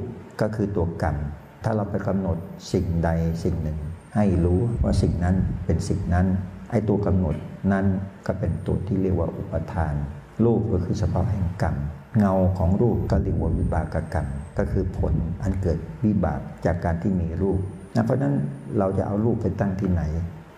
[0.40, 1.16] ก็คือตัวกรรม
[1.64, 2.36] ถ้าเราไปกำหนด
[2.72, 3.10] สิ่งใด
[3.44, 3.78] สิ่งหนึ่ง
[4.14, 6.26] ให้รู้ว่าสิ่งนั้นเป็นสิ่งนั้น
[6.70, 7.36] ไอ้ตัวกำหนด
[7.72, 7.86] นั้น
[8.26, 9.94] ก็เป็นตัวที่เรียกว่าอุปทาน
[10.44, 11.76] รูปก็คือสภาพแห่งกรรม
[12.18, 17.58] เงาของรูปก็เรียกว่าวิบากกรรม ก็คือผลอันเกิดวิบากจากการที่มีรูป
[17.94, 18.34] นะเพราะนั้น
[18.78, 20.02] เราจะเอารูปไปตั้งที่ไหน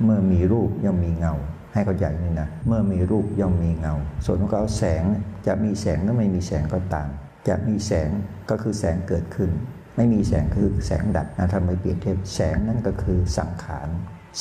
[0.05, 1.35] เมื่อมีรูปย่อมมีเงา
[1.73, 3.95] ให้เข้าใจนี่นะ เมื่อมีรูปย่อมมีเงา
[4.27, 5.03] ส่วนของเขาแสง
[5.47, 7.09] จะมีแสงหรือไม่มีแสงก็ตาม
[7.49, 8.11] จะมีแสง
[8.51, 9.51] ก็คือแสงเกิดขึ้น
[9.97, 13.89] ไม่มีแสงคือแสงดับนะทำไมเปรียบเทียบแสงนั่นก็คือสังขาร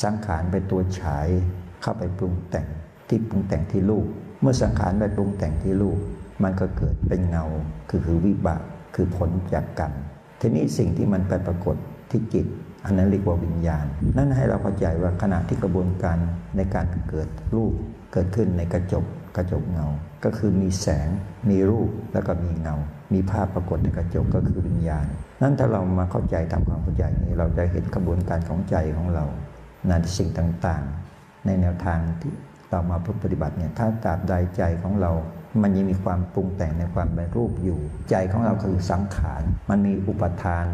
[0.02, 1.28] สังขารเป็นตัวฉาย
[1.82, 2.66] เข้าไปปรุงแต่ง
[3.08, 4.06] ที่ปรุงแต่งที่รูป
[4.40, 5.98] เมื่อสังขารไปปรุงแต่งที่รูป
[6.42, 7.44] มันก็เกิดเป็นเงา
[7.88, 8.62] คือคือวิบาก
[8.94, 9.92] คือผลจากกรรม
[10.40, 11.76] ทีนี้สิ่งที่มันไปปรากฏ
[12.10, 12.46] ที่จิต
[12.84, 13.84] อันนั้นเรียกว่าวิญญาณ
[14.16, 16.18] นั่นให้เราเข้าใจว่าขณะที่กระบวนการ
[16.56, 17.72] ในการเกิดรูป
[18.12, 19.04] เกิดขึ้นในกระจก
[19.36, 19.86] กระจกเงา
[20.24, 21.08] ก็คือมีแสง
[21.50, 22.76] มีรูปแล้วก็มีเงา
[23.14, 25.06] มีภาพปรากฏในกระจกก็คือวิญญาณ
[25.42, 29.24] นั่นถ้าเรามาเข้าใจทำความเข้าใจนี้ เราจะเห็นกระบวนการของใจของเรา
[29.88, 32.32] ในสิ่งต่างๆ ในแนวทางที่
[32.70, 35.12] เรามาปฏิบัติเนี่ยถ้าตราบใดใจของเรา
[35.62, 37.78] มันยังมีความปรุงแต่งในความเป็นรูปอยู่
[38.10, 40.66] ใจของเราคือสังขาร มันมีอุปทาน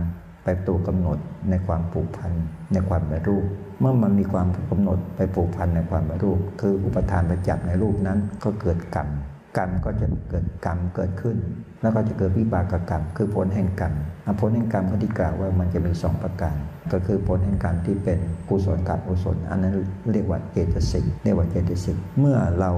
[0.47, 1.19] ไปตัวกำหนด
[1.51, 2.33] ในความผูกพัน
[2.73, 3.45] ในความเป็นรูป
[3.81, 9.09] เมื่อมันมีความกำหนดไปผูกพันในความเป็นรูป คืออุปทานไปจับในรูปนั้นก็เกิดกรรม
[9.57, 11.37] กรรมก็จะเกิดกรรมเกิดขึ้น
[11.83, 13.93] แล้วก็จะเกิดวิบากกรรม คือผลแห่งกรรม
[14.41, 16.57] ผลแห่งกรรมก็ที่กล่าวว่ามันจะมีสองประการ
[16.93, 19.73] ก็คือผลแห่งกรรมที่เป็นกุศลกับอกุศลอันนั้น
[20.13, 22.71] เรียกว่าเจตสิกเรียกว่าเจตสิกเมื่อเรา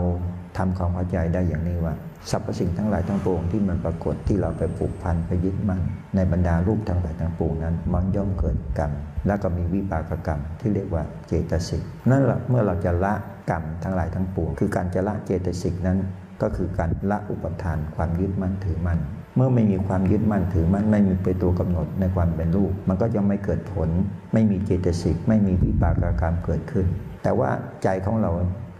[0.59, 1.94] ทำความเข้าใจได้อย่างนี้ว่า
[2.31, 5.81] สรรพสิ่งทั้งหลายทั้งปวงที่มันปรากฏที่เราไปผูกพันไปยึดมั่น
[6.14, 8.92] ในบรรดารูปทั้งหลายทั้งปวงนั้น มันย่อมเกิดกรรม
[9.26, 13.14] แล้วก็มีวิปากกรรมที่เรียกว่าเจตสิกนั่นแหละเมื่อเราจะละ
[13.50, 15.98] กรรมทั้งหลายทั้งปวง คือการจะละเจตสิกนั้น
[16.42, 19.00] ก็คือการละอุปทานความยึดมั่นถือมั่น
[19.37, 23.88] เมื่อไม่มีความยึดมั่นถือมั่นไม่มีเป็นตัวกำหนดในความเป็นรูป มันก็จะไม่เกิดผล
[24.33, 26.87] ไม่มีเจตสิกไม่มีวิปากกรรมเกิดขึ้น
[27.22, 27.50] แต่ว่า
[27.83, 28.31] ใจของเรา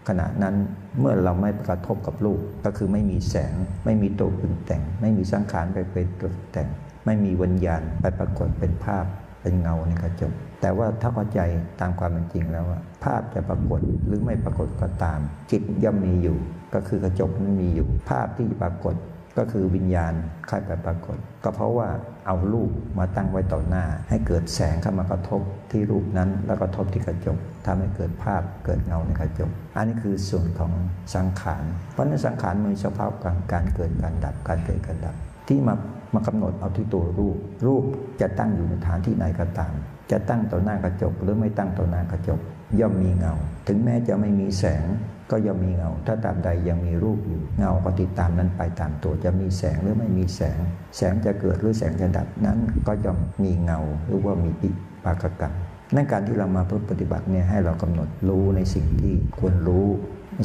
[0.09, 0.55] ขณะนั้น
[1.01, 6.69] เมื่อเราไม่กระทบกับรูปก็คือไม่มีแสง ไม่มีตัวปรุงแต่ง ไม่มีสังขารไปเป็นตัวแต่ง
[7.07, 9.05] ไม่มีวิญญาณไปปรากฏเป็นภาพ
[9.43, 11.41] เป็นเงาในกระจก แต่ว่าถ้าเข้าใจ
[11.81, 16.39] ตามความเป็นจริงแล้วว่าภาพจะปรากฏหรือไม่ปรากฏก็ตาม จิตย่อมมีอยู่
[16.75, 18.95] ก็คือกระจกนั้นมีอยู่ ภาพที่ปรากฏ
[19.39, 20.13] ก็คือวิญญาณ
[20.49, 21.89] ค่ายไปปรากฏ ก็เพราะว่า
[22.27, 25.41] เอารูปมาตั้งไว้ต่อหน้า ให้เกิดแสงเข้ามากระทบ
[25.71, 30.73] ที่รูปนั้นแล้วกระทบที่กระจก ทำให้เกิดภาพเกิดเงาในกระจก อันนี้คือส่วนของ
[31.15, 35.15] สังขาร เพราะนั้นสังขารมีสภาพการการเกิดการดับการเกิดการดับ
[35.49, 35.75] ที่มา
[36.15, 37.85] มากำหนดเอาที่ตัวรูป รูป
[38.21, 39.73] จะตั้งอยู่ในฐานที่ไหนก็ตาม
[40.11, 42.41] จะตั้งต่อหน้ากระจกหรือไม่ตั้งต่อหน้ากระจก
[42.81, 43.35] ย่อมมีเงา
[43.69, 44.87] ถึงแม้จะไม่มีแสง
[45.31, 50.59] ก็ย่อมมีเงา ถ้าตามใดยังมีรูปอยู่ เงาก็ติดตามนั้นไปตามตัว จะมีแสงหรือไม่มีแสง
[50.97, 54.71] แสงจะเกิดหรือแสงจะดับนั้นก็ย่อมมีเงาหรือว่ามีปิ
[55.05, 55.55] ปากกรรม
[55.95, 59.87] นั่นการที่เรามาเพื่อปฏิบัติเนี่ยให้เรากำหนดรู้ในสิ่งที่ควรรู้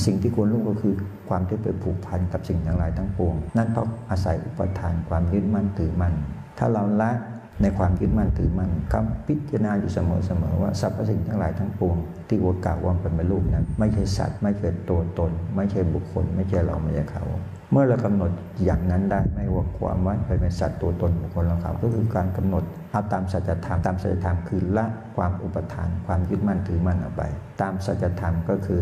[0.06, 0.93] สิ่งที่ควรรู้ก็คือ
[1.29, 6.13] ความที่ไปผูกพันกับสิ่งทั้งหลายทั้งปวง นั่นเพราะอาศัยอุปทานความยึดมั่นถือมั่น
[6.58, 7.12] ถ้าเราละ
[7.62, 9.99] ในความยึดมั่นถือมั่นคำพิจารณาอยู่เส
[10.41, 17.23] มอๆว่าสรรพสิ่งทั้งหลายทั้งปวง ที่วัวกล่าวว่าเป็นรูปนั้น ไม่ใช่สัตว์ ไม่ใช่ตัวตน ไม่ใช่บุคคล ไม่ใช่เราไม่ใช่เขา
[17.71, 18.32] เมื่อเรากำหนด
[18.65, 27.23] อย่างนั้นได้ไม่ว่าความว่าเป็นสัตว์ตัวตนบุคคลเราเขาก็คือการกำหนดเอาตามสัจธรรมตามสัจธรรมคือละความอุปทาน ความยึดมั่นถือมั่นออกไป
[27.62, 28.82] ตามสัจธรรมก็คือ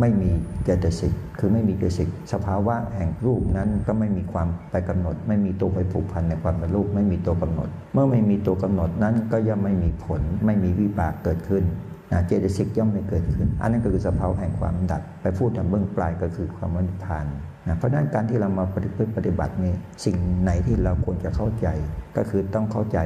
[0.00, 0.30] ไม่มี
[0.64, 11.64] เจตสิกคือไม่มีเจตสิกสภาวะแห่งรูปนั้นก็ไม่มีความไปกำหนด ไม่มีตัวไปผูกพันในความเป็นรูป ไม่มีตัวกำหนด เมื่อไม่มีตัวกำหนดนั้นก็ย่อมไม่มีผล ไม่มีวิบากเกิดขึ้น
[12.12, 17.26] นะเจตสิกย่อมไม่เกิดขึ้น อันนั้นก็คือสภาวะแห่งความดับ ไปพูดถึงเบื้องปลายก็คือความวิพาน
[17.70, 21.68] นะเพราะนั้นการที่เรามาปฏิบัติปฏิบัตินี่สิ่งไหนที่เราควรจะเข้าใจ
[22.16, 22.98] ก็คือต้องเข้าใจ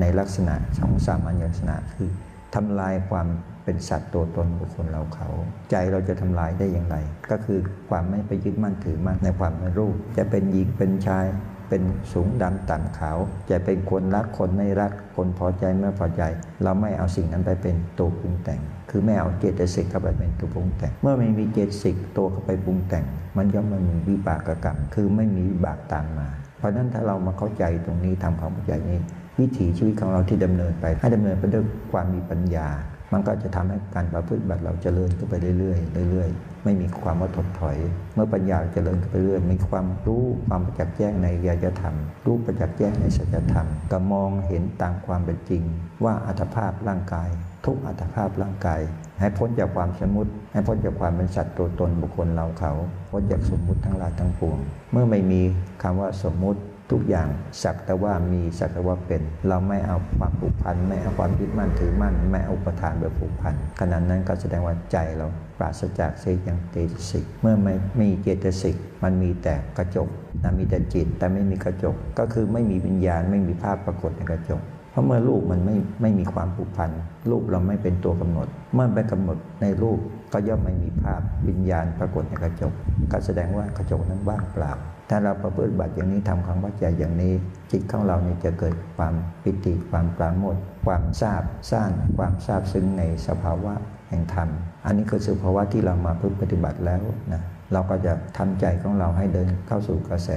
[0.00, 2.10] ในลักษณะของสามัญลักษณะคือ
[2.54, 3.26] ทำลายความ
[3.64, 5.28] เป็นสัตว์ตัวตนบุคคลเราเขา
[5.70, 6.96] ใจเราจะทำลายได้อย่างไร
[7.30, 11.26] ก็คือความไม่ไปยึดมั่นถือมั่นในความเป็นรูปจะเป็นหญิงเป็นชาย
[11.68, 13.18] เป็นสูงดำต่ำขาว
[13.50, 16.22] จะเป็นคนรักคนไม่รักคนพอใจไม่พอใจ
[16.62, 23.04] เราไม่เอาสิ่งนั้นไปเป็นตัวปรุงแต่ง คือไม่เอาเจตสิกเข้าไปเป็นตัวปรุงแต่ง เมื่อไม่มีเจตสิกตัวเข้าไปปรุงแต่ง
[23.36, 26.28] มันย่อมไม่มีวิบากกรรม คือไม่มีวิบากตามมา
[26.58, 28.98] เพราะนั้นถ้าเรามาเข้าใจตรงนี้ทำความเข้าใจนี้
[29.40, 32.68] วิถีชีวิตของเราที่ดำเนินไป ให้ดำเนินไปด้วยความมีปัญญา
[33.12, 37.76] มันก็จะทำให้การประพฤติบัติเราเจริญขึ้นไปเรื่อยๆเรื่อยๆ ไม่มีความว่าถดถอย
[38.14, 45.62] เมื่อปัญญาเจริญไปเรื่อยมีความรู้ความประจักษ์แจ้งในยายธรรม รู้ประจักษ์แจ้งในสัจธรรมก็มองเห็นตามความเป็นจริง
[46.04, 47.28] ว่าอัตภาพร่างกาย
[47.66, 48.80] ทุกอัตภาพร่างกาย
[49.20, 52.72] ให้พ้นจากความสมมติ ให้พ้นจากความเป็นสัตว์ตัวตนบุคคลเราเขา
[53.10, 54.58] พ้นจากสมมุติทั้งหลายทั้งปวง
[54.92, 55.42] เมื่อไม่มี
[55.82, 57.28] คำว่าสมมุติ ทุกอย่าง
[57.62, 65.26] สักแต่ว่ามีสักแต่ว่าเป็น เราไม่เอาความผูกพันไม่เอาความยึดมั่นถือมั่นไม่เอาอุปทานแบบผูกพันขณะนั้นก็แสดงว่าใจเรา
[65.58, 70.08] ปราศจากเศษยังเจตสิก เมื่อไม่มีเจตสิก มันมีแต่กระจก
[70.42, 76.90] นะมีแต่จิตแต่ไม่มีกระจก ก็คือไม่มีวิญญาณไม่มีภาพปรากฏในกระจกเพราะเมื่อรูปมันไม่ไม่มีความผูกพัน
[77.30, 79.98] รูปเราไม่เป็นตัวกำหนด เมื่อไปกำหนดในรูป
[80.32, 82.72] ก็ย่อมไม่มีภาพวิญญาณปรากฏในกระจก
[83.12, 84.72] ก็แสดงว่ากระจกนั้นว่างเปล่า
[85.08, 87.32] ถ้าเราประพฤติบัติอย่างนี้ทำความเข้าใจอย่างนี้
[87.72, 93.74] จิตของเราเนี่ยจะเกิดความปิติความปราโมทความทราบซ่านความทราบซึ้งในสภาวะ
[94.08, 94.48] แห่งธรรม
[94.86, 97.42] อันนี้คือสภาวะที่เรามาพึ่งปฏิบัติแล้วนะ
[97.72, 100.30] เราก็จะทำใจของเราให้เดินเข้าสู่กระแส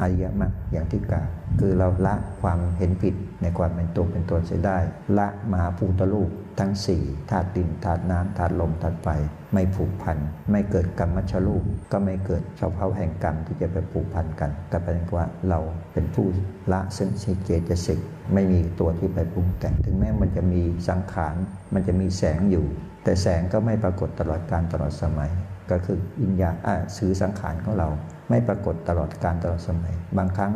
[0.00, 1.26] อริยมรรคอย่างที่กล่าว
[1.60, 4.78] คือเราละความเห็นผิดในความเป็นตัวเป็นตนเสียได้
[5.18, 6.30] ละมหาภูตรูป
[6.60, 9.08] ทั้งสี่ธาตุดินธาตุน้ำธาตุลมธาตุไฟ
[9.52, 10.18] ไม่ผูกพัน
[10.50, 15.60] ไม่เกิดกรรมชรูปก็ไม่เกิดเฉพาะแห่งกรรมที่จะไปผูกพันกัน แต่เป็นว่าเรา
[15.92, 16.26] เป็นผู้
[16.72, 17.98] ละซึ่งสิเจตสิก
[18.34, 21.36] ไม่มีตัวที่ไปปรุงแต่งถึงแม้มันจะมีสังขาร
[21.74, 22.66] มันจะมีแสงอยู่
[23.04, 25.30] แต่แสงก็ไม่ปรากฏตลอดการตลอดสมัย
[25.70, 27.88] ก็คืออิญญาอ่าสื่อสังขารของเรา
[28.30, 30.52] ไม่ปรากฏตลอดการตลอดสมัย บางครั้ง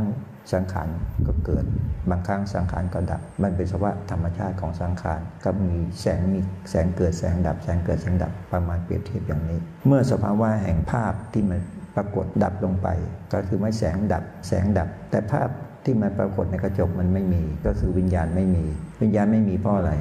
[0.53, 0.89] สังขาร
[1.27, 1.65] ก็เกิด
[2.11, 6.39] บางครั้งสังขารก็ดับ มันเป็นสภาวะธรรมชาติของสังขารก็มีแสงมี
[6.71, 11.61] แสงเกิดแสงดับ แสงเกิดแสงดับประมาณเปรียบเทียบอย่างนี้ เมื่อสภาวะแห่งภาพที่มัน
[11.97, 12.89] ปรากฏดับลงไป
[13.33, 15.49] ก็คือไม่แสงดับ แสงดับ แต่ภาพ
[15.85, 18.65] ที่มันปรากฏในกระจกมันไม่มี ก็คือวิญญาณไม่มี
[19.03, 19.93] วิญญาณไม่มีเพราะอะไร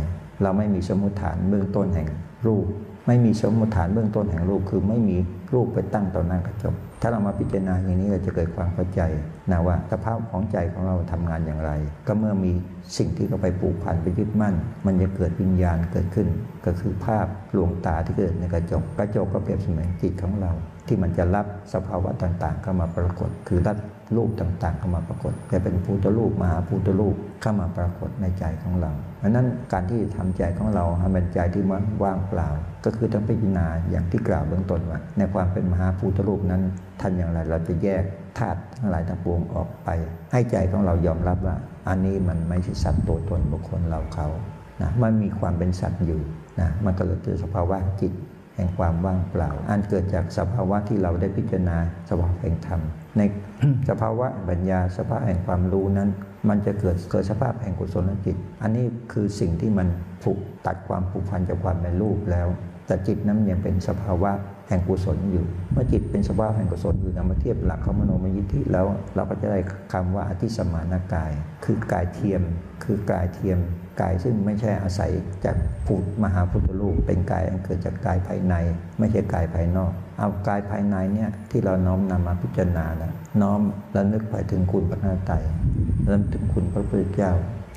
[0.42, 2.10] เราไม่มีสมมติฐานเบื้องต้นแห่ง
[2.48, 2.66] รูป
[3.08, 5.18] ไม่มีสมมติฐานเบื้องต้นแห่งรูป คือไม่มี
[5.54, 9.02] รูปไปตั้งต่อหน้ากระจก ถ้าเรามาพิจารณาอย่างนี้เราจะเกิดความเข้าใจ
[9.52, 11.72] นะว่าสภาพของใจของเราทำงานอย่างไร
[12.08, 12.52] ก็เมื่อมี
[12.98, 16.28] สิ่งที่เราไปปลูกพันไปยึดมั่น มันจะเกิดวิญญาณเกิดขึ้น
[16.66, 20.52] ก็คือภาพลวงตาที่เกิดในกระจก กระจกก็เปรียบเสมือนจิตของเรา
[20.88, 23.78] ที่มันจะรับสภาวะต่างๆ เข้ามาปรากฏ คือรับ
[24.16, 32.48] รูปต่างๆ เข้ามาปรากฏจะเป็นพุทธรูปมหาพุทธรูปเข้ามาปรากฏในใจของเราเพราะนั้นการที่ทำใจของเราให้เป็นใจที่มันว่างเปล่า
[32.86, 36.62] ก็คือต้องพิจารณาอย่างที่กล่าวเบื้องต้นว่าในความเป็นมหาพุทธรูปนั้น
[37.02, 38.04] ท่านอย่างไรเราจะแยก
[38.38, 39.90] ธาตุทั้งหลายทั้งปวงออกไป
[40.32, 41.56] ให้ใจของเรายอมรับว่า
[41.90, 44.28] อันนี้มันไม่ใช่สัตว์ตัวตนบุคคลเราเขา
[44.82, 46.22] นะมันมีความเป็นสัตว์อยู่
[46.62, 48.14] นะมันก็เลยเกิดสภาวะจิต
[48.56, 51.78] แห่งความว่างเปล่า อันเกิดจากสภาวะที่เราได้พิจารณา
[52.10, 52.82] สภาวะแห่งธรรม
[53.18, 53.22] ใน
[53.90, 56.10] สภาวะปัญญาสภาวะแห่งความรู้นั้น
[56.50, 59.88] มันจะเกิดเกิดสภาพแห่งกุศลจิต อันนี้คือสิ่งที่มัน
[60.24, 62.48] ผูกตัดความผูกพันจากความเป็นรูปแล้ว
[62.88, 64.32] แต่จิตนั้นยังเป็นสภาวะ
[64.70, 68.86] แห่งกุศลอยู่ เมื่อจิตเป็นสภาวะแห่งกุศลอยู่นำมาเทียบหลักขมโนมยิทธิแล้ว
[69.16, 69.60] เราก็จะได้
[69.94, 71.32] คำว่าอธิสมานกาย
[71.66, 72.42] คือกายเทียม
[72.84, 73.60] คือกายเทียม
[74.02, 75.12] กายซึ่งไม่ใช่อาศัย
[75.46, 75.56] จาก
[75.88, 78.56] พุทธมหาพุทธลูกเป็นกายอันเกิดจากกายภายใน
[79.00, 83.62] ไม่ใช่กายภายนอก เอากายภายในเนี่ยที่เราน้อมนำมาพิจารณานะน้อม
[83.94, 85.36] แล้วนึกไปถึงคุณพระนาไตร
[86.06, 87.32] แล้วถึงคุณพระพุทธเจ้า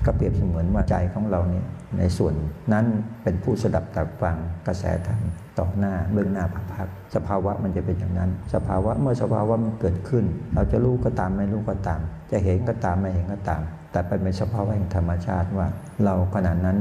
[0.04, 1.66] ก็เปรียบเสมือนว่าใจของเราเนี่ย
[1.98, 2.34] ในส่วน
[2.72, 2.86] นั้น
[3.22, 5.20] เป็นผู้สดับตับฟังกระแสธรรม
[5.58, 10.24] ต่อหน้าเบื้องหน้าพักพักสภาวะมันจะเป็นอย่างนั้น สภาวะเมื่อสภาวะมันเกิดขึ้น
[10.54, 12.00] เราจะรู้ก็ตามไม่รู้ก็ตาม
[12.30, 13.62] จะเห็นก็ตามไม่เห็นก็ตาม
[13.96, 15.66] แต่เป็นสภาวะแห่งธรรมชาติว่า
[16.04, 16.78] เราขณะนั้น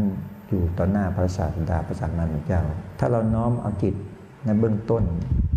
[0.49, 2.61] อยู่ต่อหน้าพระศาสดาพระสัมมาสัมพุทธเจ้า
[2.99, 3.95] ถ้าเราน้อมเอาจิต
[4.45, 5.03] ในเบื้องต้น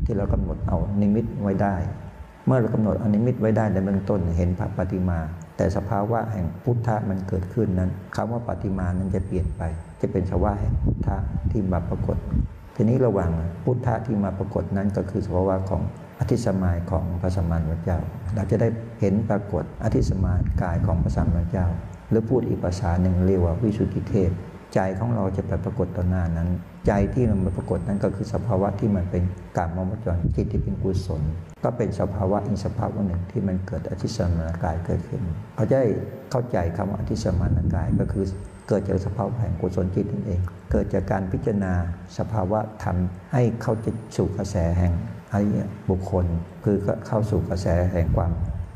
[0.04, 1.74] ที่เรากำหนดเอานิมิตไว้ได้
[2.46, 5.18] เมื่อเรากำหนดอนิมิตไว้ได้ในเบื้องต้นเห็นพระปฏิมา
[5.56, 9.62] แต่สภาวะแห่งพุทธะมันเกิดขึ้นนั้นคำว่าปฏิมานั้นจะเปลี่ยนไป
[10.00, 11.16] จะเป็นสภาวะแห่งพุทธะ
[11.50, 12.16] ที่มาปรากฏ
[12.76, 13.30] ทีนี้ระหว่าง
[13.64, 15.82] พุทธะที่มาปรากฏนั้นก็คือสภาวะของ
[16.20, 17.98] อธิสมายของพระสัมมาสัมพุทธเจ้า
[18.34, 18.68] เราจะได้
[19.00, 21.66] เห็นปรากฏอธิสมายกายของพระสัมมาสัมพุทธเจ้า
[22.10, 24.30] หรือพูดอีกภาษาหนึ่งเรียกว่าวิสุทธิเทพ
[24.74, 26.48] ใจของเราจะไปปรากฏต่อหน้านั้น
[26.86, 29.22] ใจที่มันปรากฏนั้นก็คือสภาวะที่มันเป็น
[29.56, 31.22] กามมจรจิตที่เป็นกุศล
[31.64, 35.22] ก็เป็นสภาวะอินสภาวะหนึ่งที่มันเกิดอธิสมานกายเกิดขึ้น
[35.54, 35.88] เขาจะได้
[36.30, 38.24] เข้าใจคำว่าอธิสมานกายก็คือ
[38.68, 40.40] เกิดจากสภาวะแห่งกุศลจิตนั่นเอง
[40.72, 41.72] เกิดจากการพิจารณา
[42.18, 42.96] สภาวะธรรม
[43.32, 43.74] ให้เข้า
[44.16, 44.92] สู่กระแสแห่ง
[45.30, 46.26] ไอริยบุคคล
[46.64, 48.32] คือก็เข้าสู่กระแสแห่งความ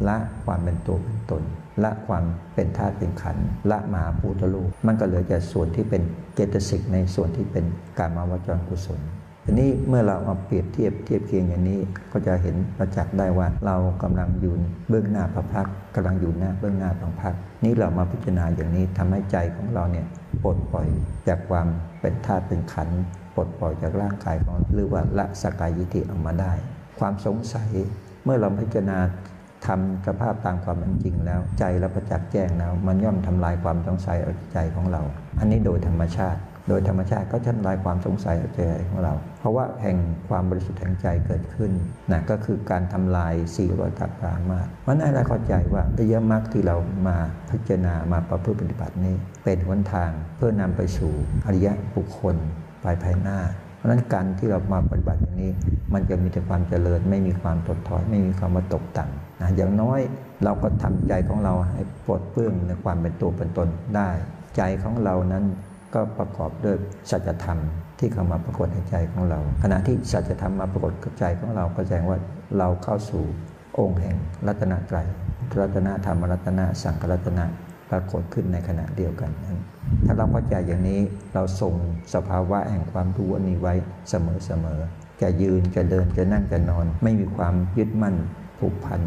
[0.08, 1.42] ละความเป็นตัวเป็นตน
[1.84, 3.36] ละความเป็นธาตุเป็นขัน
[3.70, 6.02] ละมหาภูตลูกมันก็เหลือแต่ส่วนที่เป็น
[6.34, 7.64] เจตสิกในส่วนที่เป็น
[7.98, 9.00] การมาวจรกุศล
[9.44, 11.80] ทีนี้เมื่อเราเอาเปรียบเทียบเทียบเคียงอย่างนี้
[12.12, 14.54] ก็จะเห็นประจักษ์ได้ว่าเรากำลังอยู่
[14.88, 17.34] เบื้องหน้าพระพักกำลังอยู่หน้าเบื้องหน้าพระพัก
[17.64, 20.06] นี่เรามาพิจารณาอย่างนี้ทำให้ใจของเราเนี่ย
[20.42, 20.88] ปลดปล่อย
[21.28, 21.66] จากความ
[22.00, 22.92] เป็นธาตุเป็นขันธ
[23.34, 26.52] ปลดปล่อยจากร่างกายของหรือว่าละสกายยิธิออกมาได้
[26.98, 27.70] ความสงสัย
[28.24, 28.98] เมื่อเราพิจารณา
[29.66, 35.02] ทำสภาพตามความเป็นจริงแล้ว ใจเราประจักษ์แจ้งแล้วมันย่อมทำลายความสงสัยออกใจของเรา
[35.38, 39.96] อันนี้โดยธรรมชาติ โดยธรรมชาติก็ทำลายความสงสัยออกใจของเรา เพราะว่าแห่ง
[40.28, 41.70] ความบริสุทธิ์แห่งใจเกิดขึ้น
[42.10, 46.76] นะก็คือการทำลายสี่ร้อยทัปรามาสมันให้เราเข้าใจว่าระยะมรรคที่เรา
[47.08, 47.16] มา
[47.50, 49.14] พิจารณามาประพฤติปฏิบัตินี้
[49.44, 51.12] เป็นหนทางเพื่อนำไปสู่
[51.46, 52.36] อริยะบุคคล
[52.82, 53.38] ภายภายหน้า
[53.76, 55.52] เพราะฉะนั้นการที่เรามาปฏิบัติอย่างนี้
[55.94, 60.00] มันจะมีแต่ความเจริญ ไม่มีความถดถอย ไม่มีความมาตกต่ำนะอย่างน้อย
[60.44, 64.08] เราก็ทำใจของเราให้ปลดเปลื้องในความเป็นตัวเป็นตนได้
[64.56, 65.44] ใจของเรานั้น
[65.94, 66.76] ก็ประกอบด้วย
[67.10, 67.58] สัจธรรม
[67.98, 72.18] ที่เข้ามาปรากฏในใจของเรา ขณะที่สัจธรรมมาปรากฏกับใจของเราก็แสดงว่า
[72.58, 73.22] เราเข้าสู่
[73.78, 74.16] องค์แห่ง
[74.46, 75.06] รัตนตรัย
[75.60, 77.44] รัตนธรรมรัตนสังฆรัตนะ
[77.92, 79.58] ปรากฏขึ้นในขณะเดียวกันนั้น
[80.06, 81.00] ถ้าเราเข้าใจอย่างนี้
[81.34, 81.74] เราทรง
[82.14, 83.74] สภาวะแห่งความรู้อันนี้ไว้
[84.10, 84.14] เส
[84.64, 88.16] มอๆจะยืนจะเดินจะนั่งจะนอน ไม่มีความยึดมั่น
[88.58, 89.00] ผูกพัน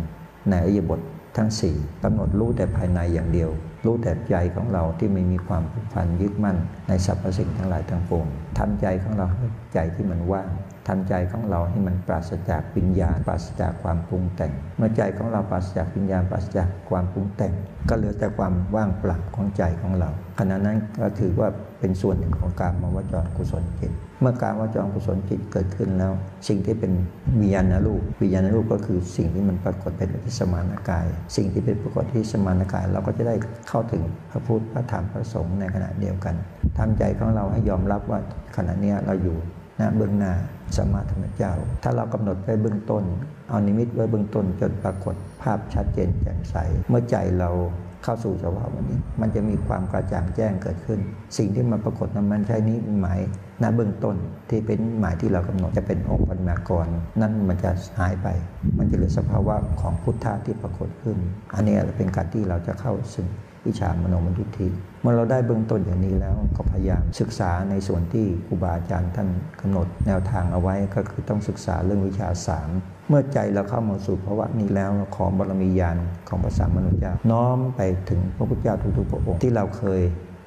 [0.49, 0.99] ในอิยบท
[1.37, 3.49] ทั้งสี่กำหนดรู้แต่ภายในอย่างเดียว
[3.85, 9.27] รู้แต่ใจของเราที่ไม่มีความผูกพันยึดมั่นในสรรพสิ่งทั้งหลายทั้งปวงทำใจของเรา
[9.73, 10.49] ใจที่มันว่าง
[10.87, 17.53] ทำใจของเราให้มันปราศจากปิญญาปราศจากความปรุงแต่ง เมื่อใจของเราปราศจากปิญญาปราศจากความปรุงแต่ง
[17.89, 26.13] ก็เหลือแต่ความว่างเปล่าของใจของเราขณะนั้นก็ถือว่าเป็นส่วนหนึ่งของการมาวจรกุศลจิต เมื่อการวจรกุศลจิตเกิดขึ้นแล้ว
[26.47, 26.91] สิ่งที่เป็น
[27.41, 33.35] วิญญาณรูปวิญญาณรูปก็คือสิ่งที่มันปรากฏเป็นที่สมานกาย สิ่งที่เป็นปรากฏที่สมานกาย เราก็จะได้
[33.69, 36.35] เข้าถึงพระพุทธพระธรรมพระสงฆ์ในขณะเดียวกัน
[36.77, 38.19] ทำใจของเราให้ยอมรับว่า
[38.55, 39.37] ขณะนี้เราอยู่
[39.79, 40.33] น้าเบื้องหน้า
[40.75, 43.03] สมมาธรรมเจ้า ถ้าเรากำหนดไว้เบื้องต้น
[43.49, 46.55] เอานิมิตไว้เบื้องต้นจนปรากฏภาพชัดเจนแจ่มใส
[46.89, 47.51] เมื่อใจเรา
[48.03, 50.99] เข้าสู่สภาวะนี้ มันจะมีความกระจ่างแจ้งเกิดขึ้น
[51.37, 53.19] สิ่งที่มันปรากฏนั้นมันใช่นี้หมาย
[53.59, 54.15] หน้าเบื้องต้น
[54.49, 56.87] ที่เป็นหมายที่เรากำหนดจะเป็นองค์ปัญญากร
[57.21, 58.27] นั่นมันจะหายไป
[58.77, 61.17] มันจะเหลือสภาวะของพุทธะที่ปรากฏขึ้น
[61.53, 63.27] อันนี้เป็นการที่เราจะเข้าซึ่ง
[63.67, 64.67] วิชามโนมยิทธิ
[65.01, 69.29] เมื่อเราได้เบื้องต้นอย่างนี้แล้วก็พยายามศึกษาในส่วนที่ครูบาอาจารย์ท่าน
[69.61, 72.69] กำหนดแนวทางเอาไว้ก็คือต้องศึกษาเรื่องวิชาสาม
[73.09, 75.97] เมื่อใจเราเข้ามาสู่ภาวะนี้แล้วขอบารมีญาณ
[76.29, 80.01] ของพระสัมมามพุทธเจ้าน้อมไปถึงพระพุทธเจ้าทุกๆพระองค์ที่เราเคย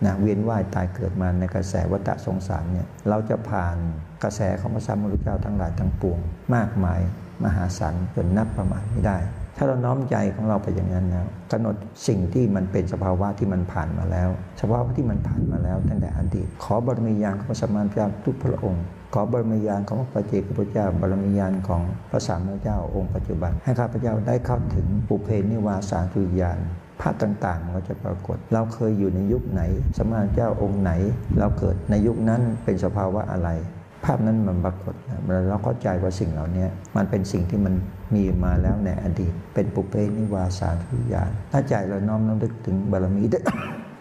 [0.05, 3.77] นะเวียนว่ายตายเกิดมาในกระแสวัฏสงสารเนี่ยเราจะผ่าน
[4.25, 6.19] กระแสของพระสัมมาสัมพุทธเจ้าทั้งหลายทั้งปวง
[6.55, 7.01] มากมาย
[7.45, 9.19] มหาศาลจนนับประมาณไม่ได้
[9.59, 14.29] ถ้าเราน้อมใจของเราไปอย่างนั้นแล้วกำหนดสิ่งที่มันเป็นสภาวะที่มันผ่านมาแล้ว
[14.61, 26.59] สภาวะที่มันผ่านมาแล้วตั้งแต่อดีตขอบารมีญาณของพระสัมมาสัมพุทธเจ้าทุกพระองค์ ขอบารมีญาณของพระปัจเจกพุทธเจ้า บารมีญาณของพระสามพุทธเจ้าองค์ปัจจุบัน ให้ข้าพเจ้าได้เข้าถึงปุเพนิวาสาสุญาณ
[27.01, 29.63] ภาพต่างๆมันก็จะปรากฏ เราเคยอยู่ในยุคไหน
[29.97, 30.93] สมมาเจ้าองค์ไหน
[31.39, 33.51] เราเกิดในยุคนั้นเป็นสภาวะอะไร
[34.05, 34.95] ภาพนั้นมันปรากฏ
[35.49, 37.75] เราเข้าใจว่าสิ่งเหล่านี้มันเป็นสิ่งที่มัน
[38.15, 43.23] มีมาแล้วในอดีต เป็นปุเพนิวาสาทุยานถ้าใจเราน้อมน้อมนึกถึงบารมี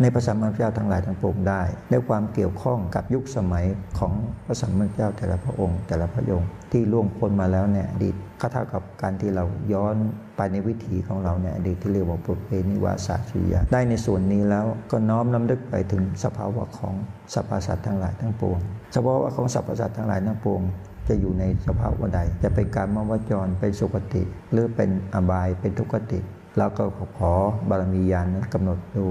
[0.02, 3.66] ในพระสัมมาสัมพุทธเจ้าทั้งหลายทั้งปวงได้ด้วยความเกี่ยวข้องกับยุคสมัย
[4.00, 4.14] ของ
[4.46, 9.96] พระสัมมาสัมพุทธเจ้าแต่ละพระองค์ แต่ละพระองค์ที่ล่วงพ้นมาแล้วในอดีตก็เท่ากับการที่เราย้อน
[10.38, 16.94] ไปในวิถีของเราในอดีตที่เรียกว่าปุเพนิวาสาสุญาได้ในส่วนนี้แล้วก็น้อมน้ำลึกไปถึงสภาวะของ
[17.34, 18.60] สรรพสัตว์ทั้งหลายทั้งปวง
[18.96, 20.62] สภาวะของสรรพสัตว์ทั้งหลายทั้งปวง
[21.08, 26.20] จะอยู่ในสภาวะใด จะเป็นการมวจรเป็นสุคติ หรือเป็นอบายเป็นทุกขติ
[26.58, 26.84] เราก็
[27.18, 27.32] ขอ
[27.70, 29.08] บารมีญาณกำหนดดู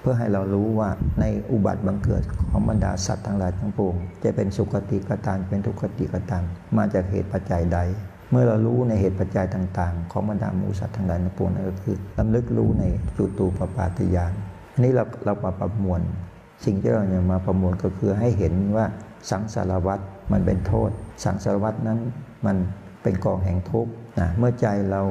[0.00, 0.88] เพื่อให้เรารู้ว่า
[1.20, 3.94] ในอุบัติบังเกิดของบรรดาสัตว์ทั้งหลายทั้งปวง
[4.24, 6.44] จะเป็นสุคติกตามเป็นทุกขติกตาม
[6.76, 7.78] มาจากเหตุปัจจัยใด
[8.30, 12.84] เมื่อเรารู้ในเหตุปัจจัยต่างๆ ของบรรดาหมูสัตว์ทั้งหลายทั้งปวงนั่นก็คือลำลึกรู้ใน
[13.16, 14.32] จุตูปปาตยาน
[14.72, 16.00] อันนี้เราเรามาประมวล
[16.64, 18.86] สิ่งที่เราเนี่ยมาประมวลก็คือให้เห็นว่า
[19.30, 20.90] สังสารวัตรมันเป็นโทษ
[21.24, 21.98] สังสารวัตรนั้น
[22.46, 22.56] มัน
[23.02, 25.02] เป็นกองแห่งทุกข์นะเมื่อใจเรา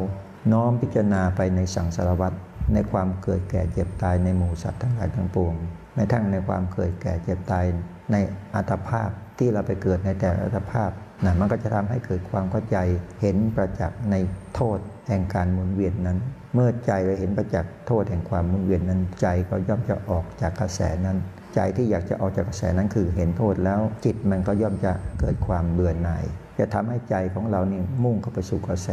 [0.51, 2.35] น้อมพิจารณาไปในสังสารวัตร
[2.73, 5.53] ในความเกิดแก่เจ็บตายในหมู่สัตว์ทั้งหลายทั้งปวง
[5.93, 7.65] แม้ทั้งในความเกิดแก่เจ็บตาย
[8.11, 8.15] ใน
[8.55, 10.91] อัตภาพที่เราไปเกิดในแต่อัตภาพ
[11.23, 12.77] นะมันก็จะทำให้เกิดความเข้าใจ
[13.21, 14.15] เห็นประจักษ์ใน
[14.55, 16.17] โทษแห่งการหมุนเวียนนั้น
[16.53, 21.17] เมื่อใจเราเห็นประจักษ์โทษแห่งความหมุนเวียนนั้นใจก็ย่อมจะออกจากกระแสนั้น
[21.55, 26.23] ใจที่อยากจะออกจากกระแสนั้นคือเห็นโทษแล้วจิตมันก็ย่อมจะเกิดความเบื่อหน่าย
[26.59, 28.89] จะทำให้ใจของเรานี่มุ่งเข้าไปสู่กระแส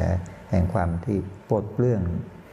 [0.50, 1.18] แห่งความที่
[1.50, 2.02] ปลดเปลื้อง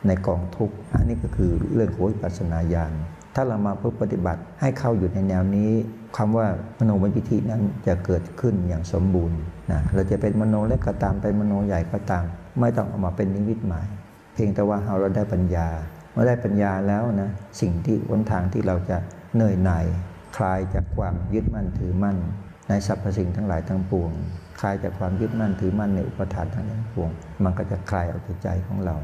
[0.07, 2.93] ในกองทุกข์อันนี้ก็คือเรื่องของวิปัสสนาญาณ
[3.35, 5.71] ถ้าเรามาเพื่อปฏิบัติให้เข้าอยู่ในแนวนี้
[6.17, 6.47] คำว่า
[6.77, 9.39] มโนวิธินั้นจะเกิดขึ้นอย่างสมบูรณ์
[9.71, 12.25] นะเราจะเป็นมโนเล็กก็ตามเป็นมโนใหญ่ก็ตาม
[12.59, 13.87] ไม่ต้องเอามาเป็นนิมิตหมาย
[14.33, 15.67] เพียงแต่ว่าเราได้ปัญญา
[16.11, 17.31] เมื่อได้ปัญญาแล้วนะ
[17.61, 18.97] สิ่งที่วันทางที่เราจะ
[19.35, 19.85] เหนื่อยหน่าย
[20.37, 22.17] คลายจากความยึดมั่นถือมั่น
[22.69, 24.11] ในสรรพสิ่งทั้งหลายทั้งปวง
[24.59, 27.09] คลายจากความยึดมั่นถือมั่นในอุปทานทั้งหลายทั้งปวง
[27.43, 28.95] มันก็จะคลายออกจากใจของเรา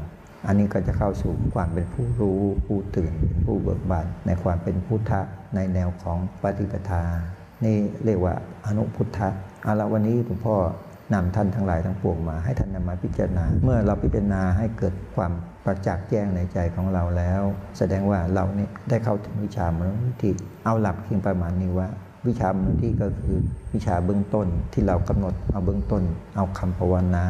[0.46, 5.20] อันนี้ก็จะเข้าสู่ความเป็นผู้รู้ผู้ตื่นเป็นผู้เบิกบานในความเป็นพุทธะ
[5.54, 7.02] ในแนวของปฏิปทา
[7.64, 8.34] นี่เรียกว่า
[8.66, 9.28] อนุพุทธะ
[9.62, 10.54] เอาละวันนี้หลวงพ่อ
[11.14, 15.32] นำท่านทั้งหลายทั้งปวงมา ให้ท่านนำมาพิจารณา เมื่อเราพิจารณาให้เกิดความ
[15.64, 17.42] ประจักษ์แจ้งในใจของเราแล้ว
[17.78, 20.30] แสดงว่าเราเนี่ยได้เข้าถึงวิชามนุษย์วิธี
[20.64, 21.88] เอาหลักเพียงประมาณนี้ว่า
[22.26, 23.38] วิชามนุษย์ที่ก็คือ
[23.74, 26.02] วิชาเบื้องต้นที่เรากำหนดเอาเบื้องต้น
[26.36, 27.26] เอาคำภาวนา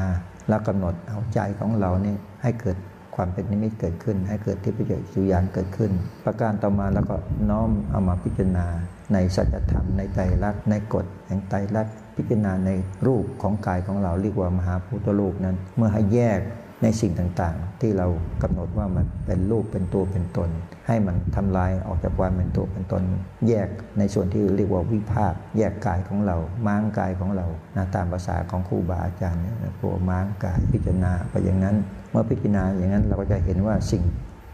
[0.49, 2.77] แล้วกำหนดเอาใจของเราเนี่ยให้เกิด
[3.17, 5.93] ความเป็นนิมิตเกิดขึ้น ให้เกิดที่ประโยชน์สุญานเกิดขึ้น
[6.25, 7.17] ประการต่อมาแล้วก็
[7.51, 8.67] น้อมเอามาพิจารณา
[9.13, 11.87] ในสัจธรรมในใจรักในกฎแห่งใจรัก
[12.17, 12.71] พิจารณาใน
[13.07, 16.41] รูปของกายของเราเรียกว่ามหาพุทธรูปนั้น เมื่อให้แยก
[16.83, 18.07] ในสิ่งต่างๆ ที่เรา
[18.43, 20.51] กำหนดว่ามันเป็นรูปเป็นตัวเป็นตน
[20.87, 23.03] ให้มันทำลายออกจากความเป็นตัวเป็นตน
[23.49, 26.37] แยกในส่วนที่เรียกว่าวิภาค แยกกายของเรา
[26.67, 27.47] ม้างกายของเรา
[27.77, 31.77] นะตามภาษาของครูบาอาจารย์เนี่ยตัวม้างกายพิจารณาไปอย่างนั้น
[32.11, 34.03] เมื่อพิจารณาอย่างนั้นเราก็จะเห็นว่าสิ่ง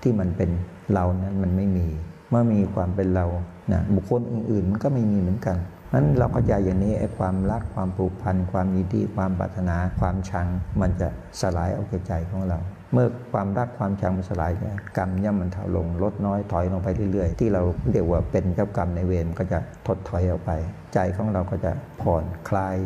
[0.02, 0.50] ที่มันเป็น
[0.92, 1.86] เรานั้นมันไม่มี
[2.30, 3.26] เมื่อมีความเป็นเรา
[3.72, 5.56] นะบุคคลอื่นๆมันก็ไม่มีเหมือนกัน
[5.94, 10.46] นั้นเราก็จะอย่างนี้ไอ้ความรักความผูกพัน ความยินดีความปรารถนา ความชัง
[10.80, 11.08] มันจะ
[11.40, 12.58] สลายออกจากใจของเรา
[12.92, 20.50] เมื่อความรักความชังมันสลายเนี่ยกรรมย่อมมันเท่าลงลดน้อยถอยลงไปเรื่อยๆ ที่เราเรียกว่าเป็นเจ้ากรรมในเวรก็จะถดถอยออกไป
[20.94, 22.76] ใจของเราก็จะผ่อนคลาย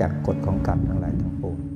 [0.00, 1.75] จากกฎของกรรมทั้งหลายทั้งปวง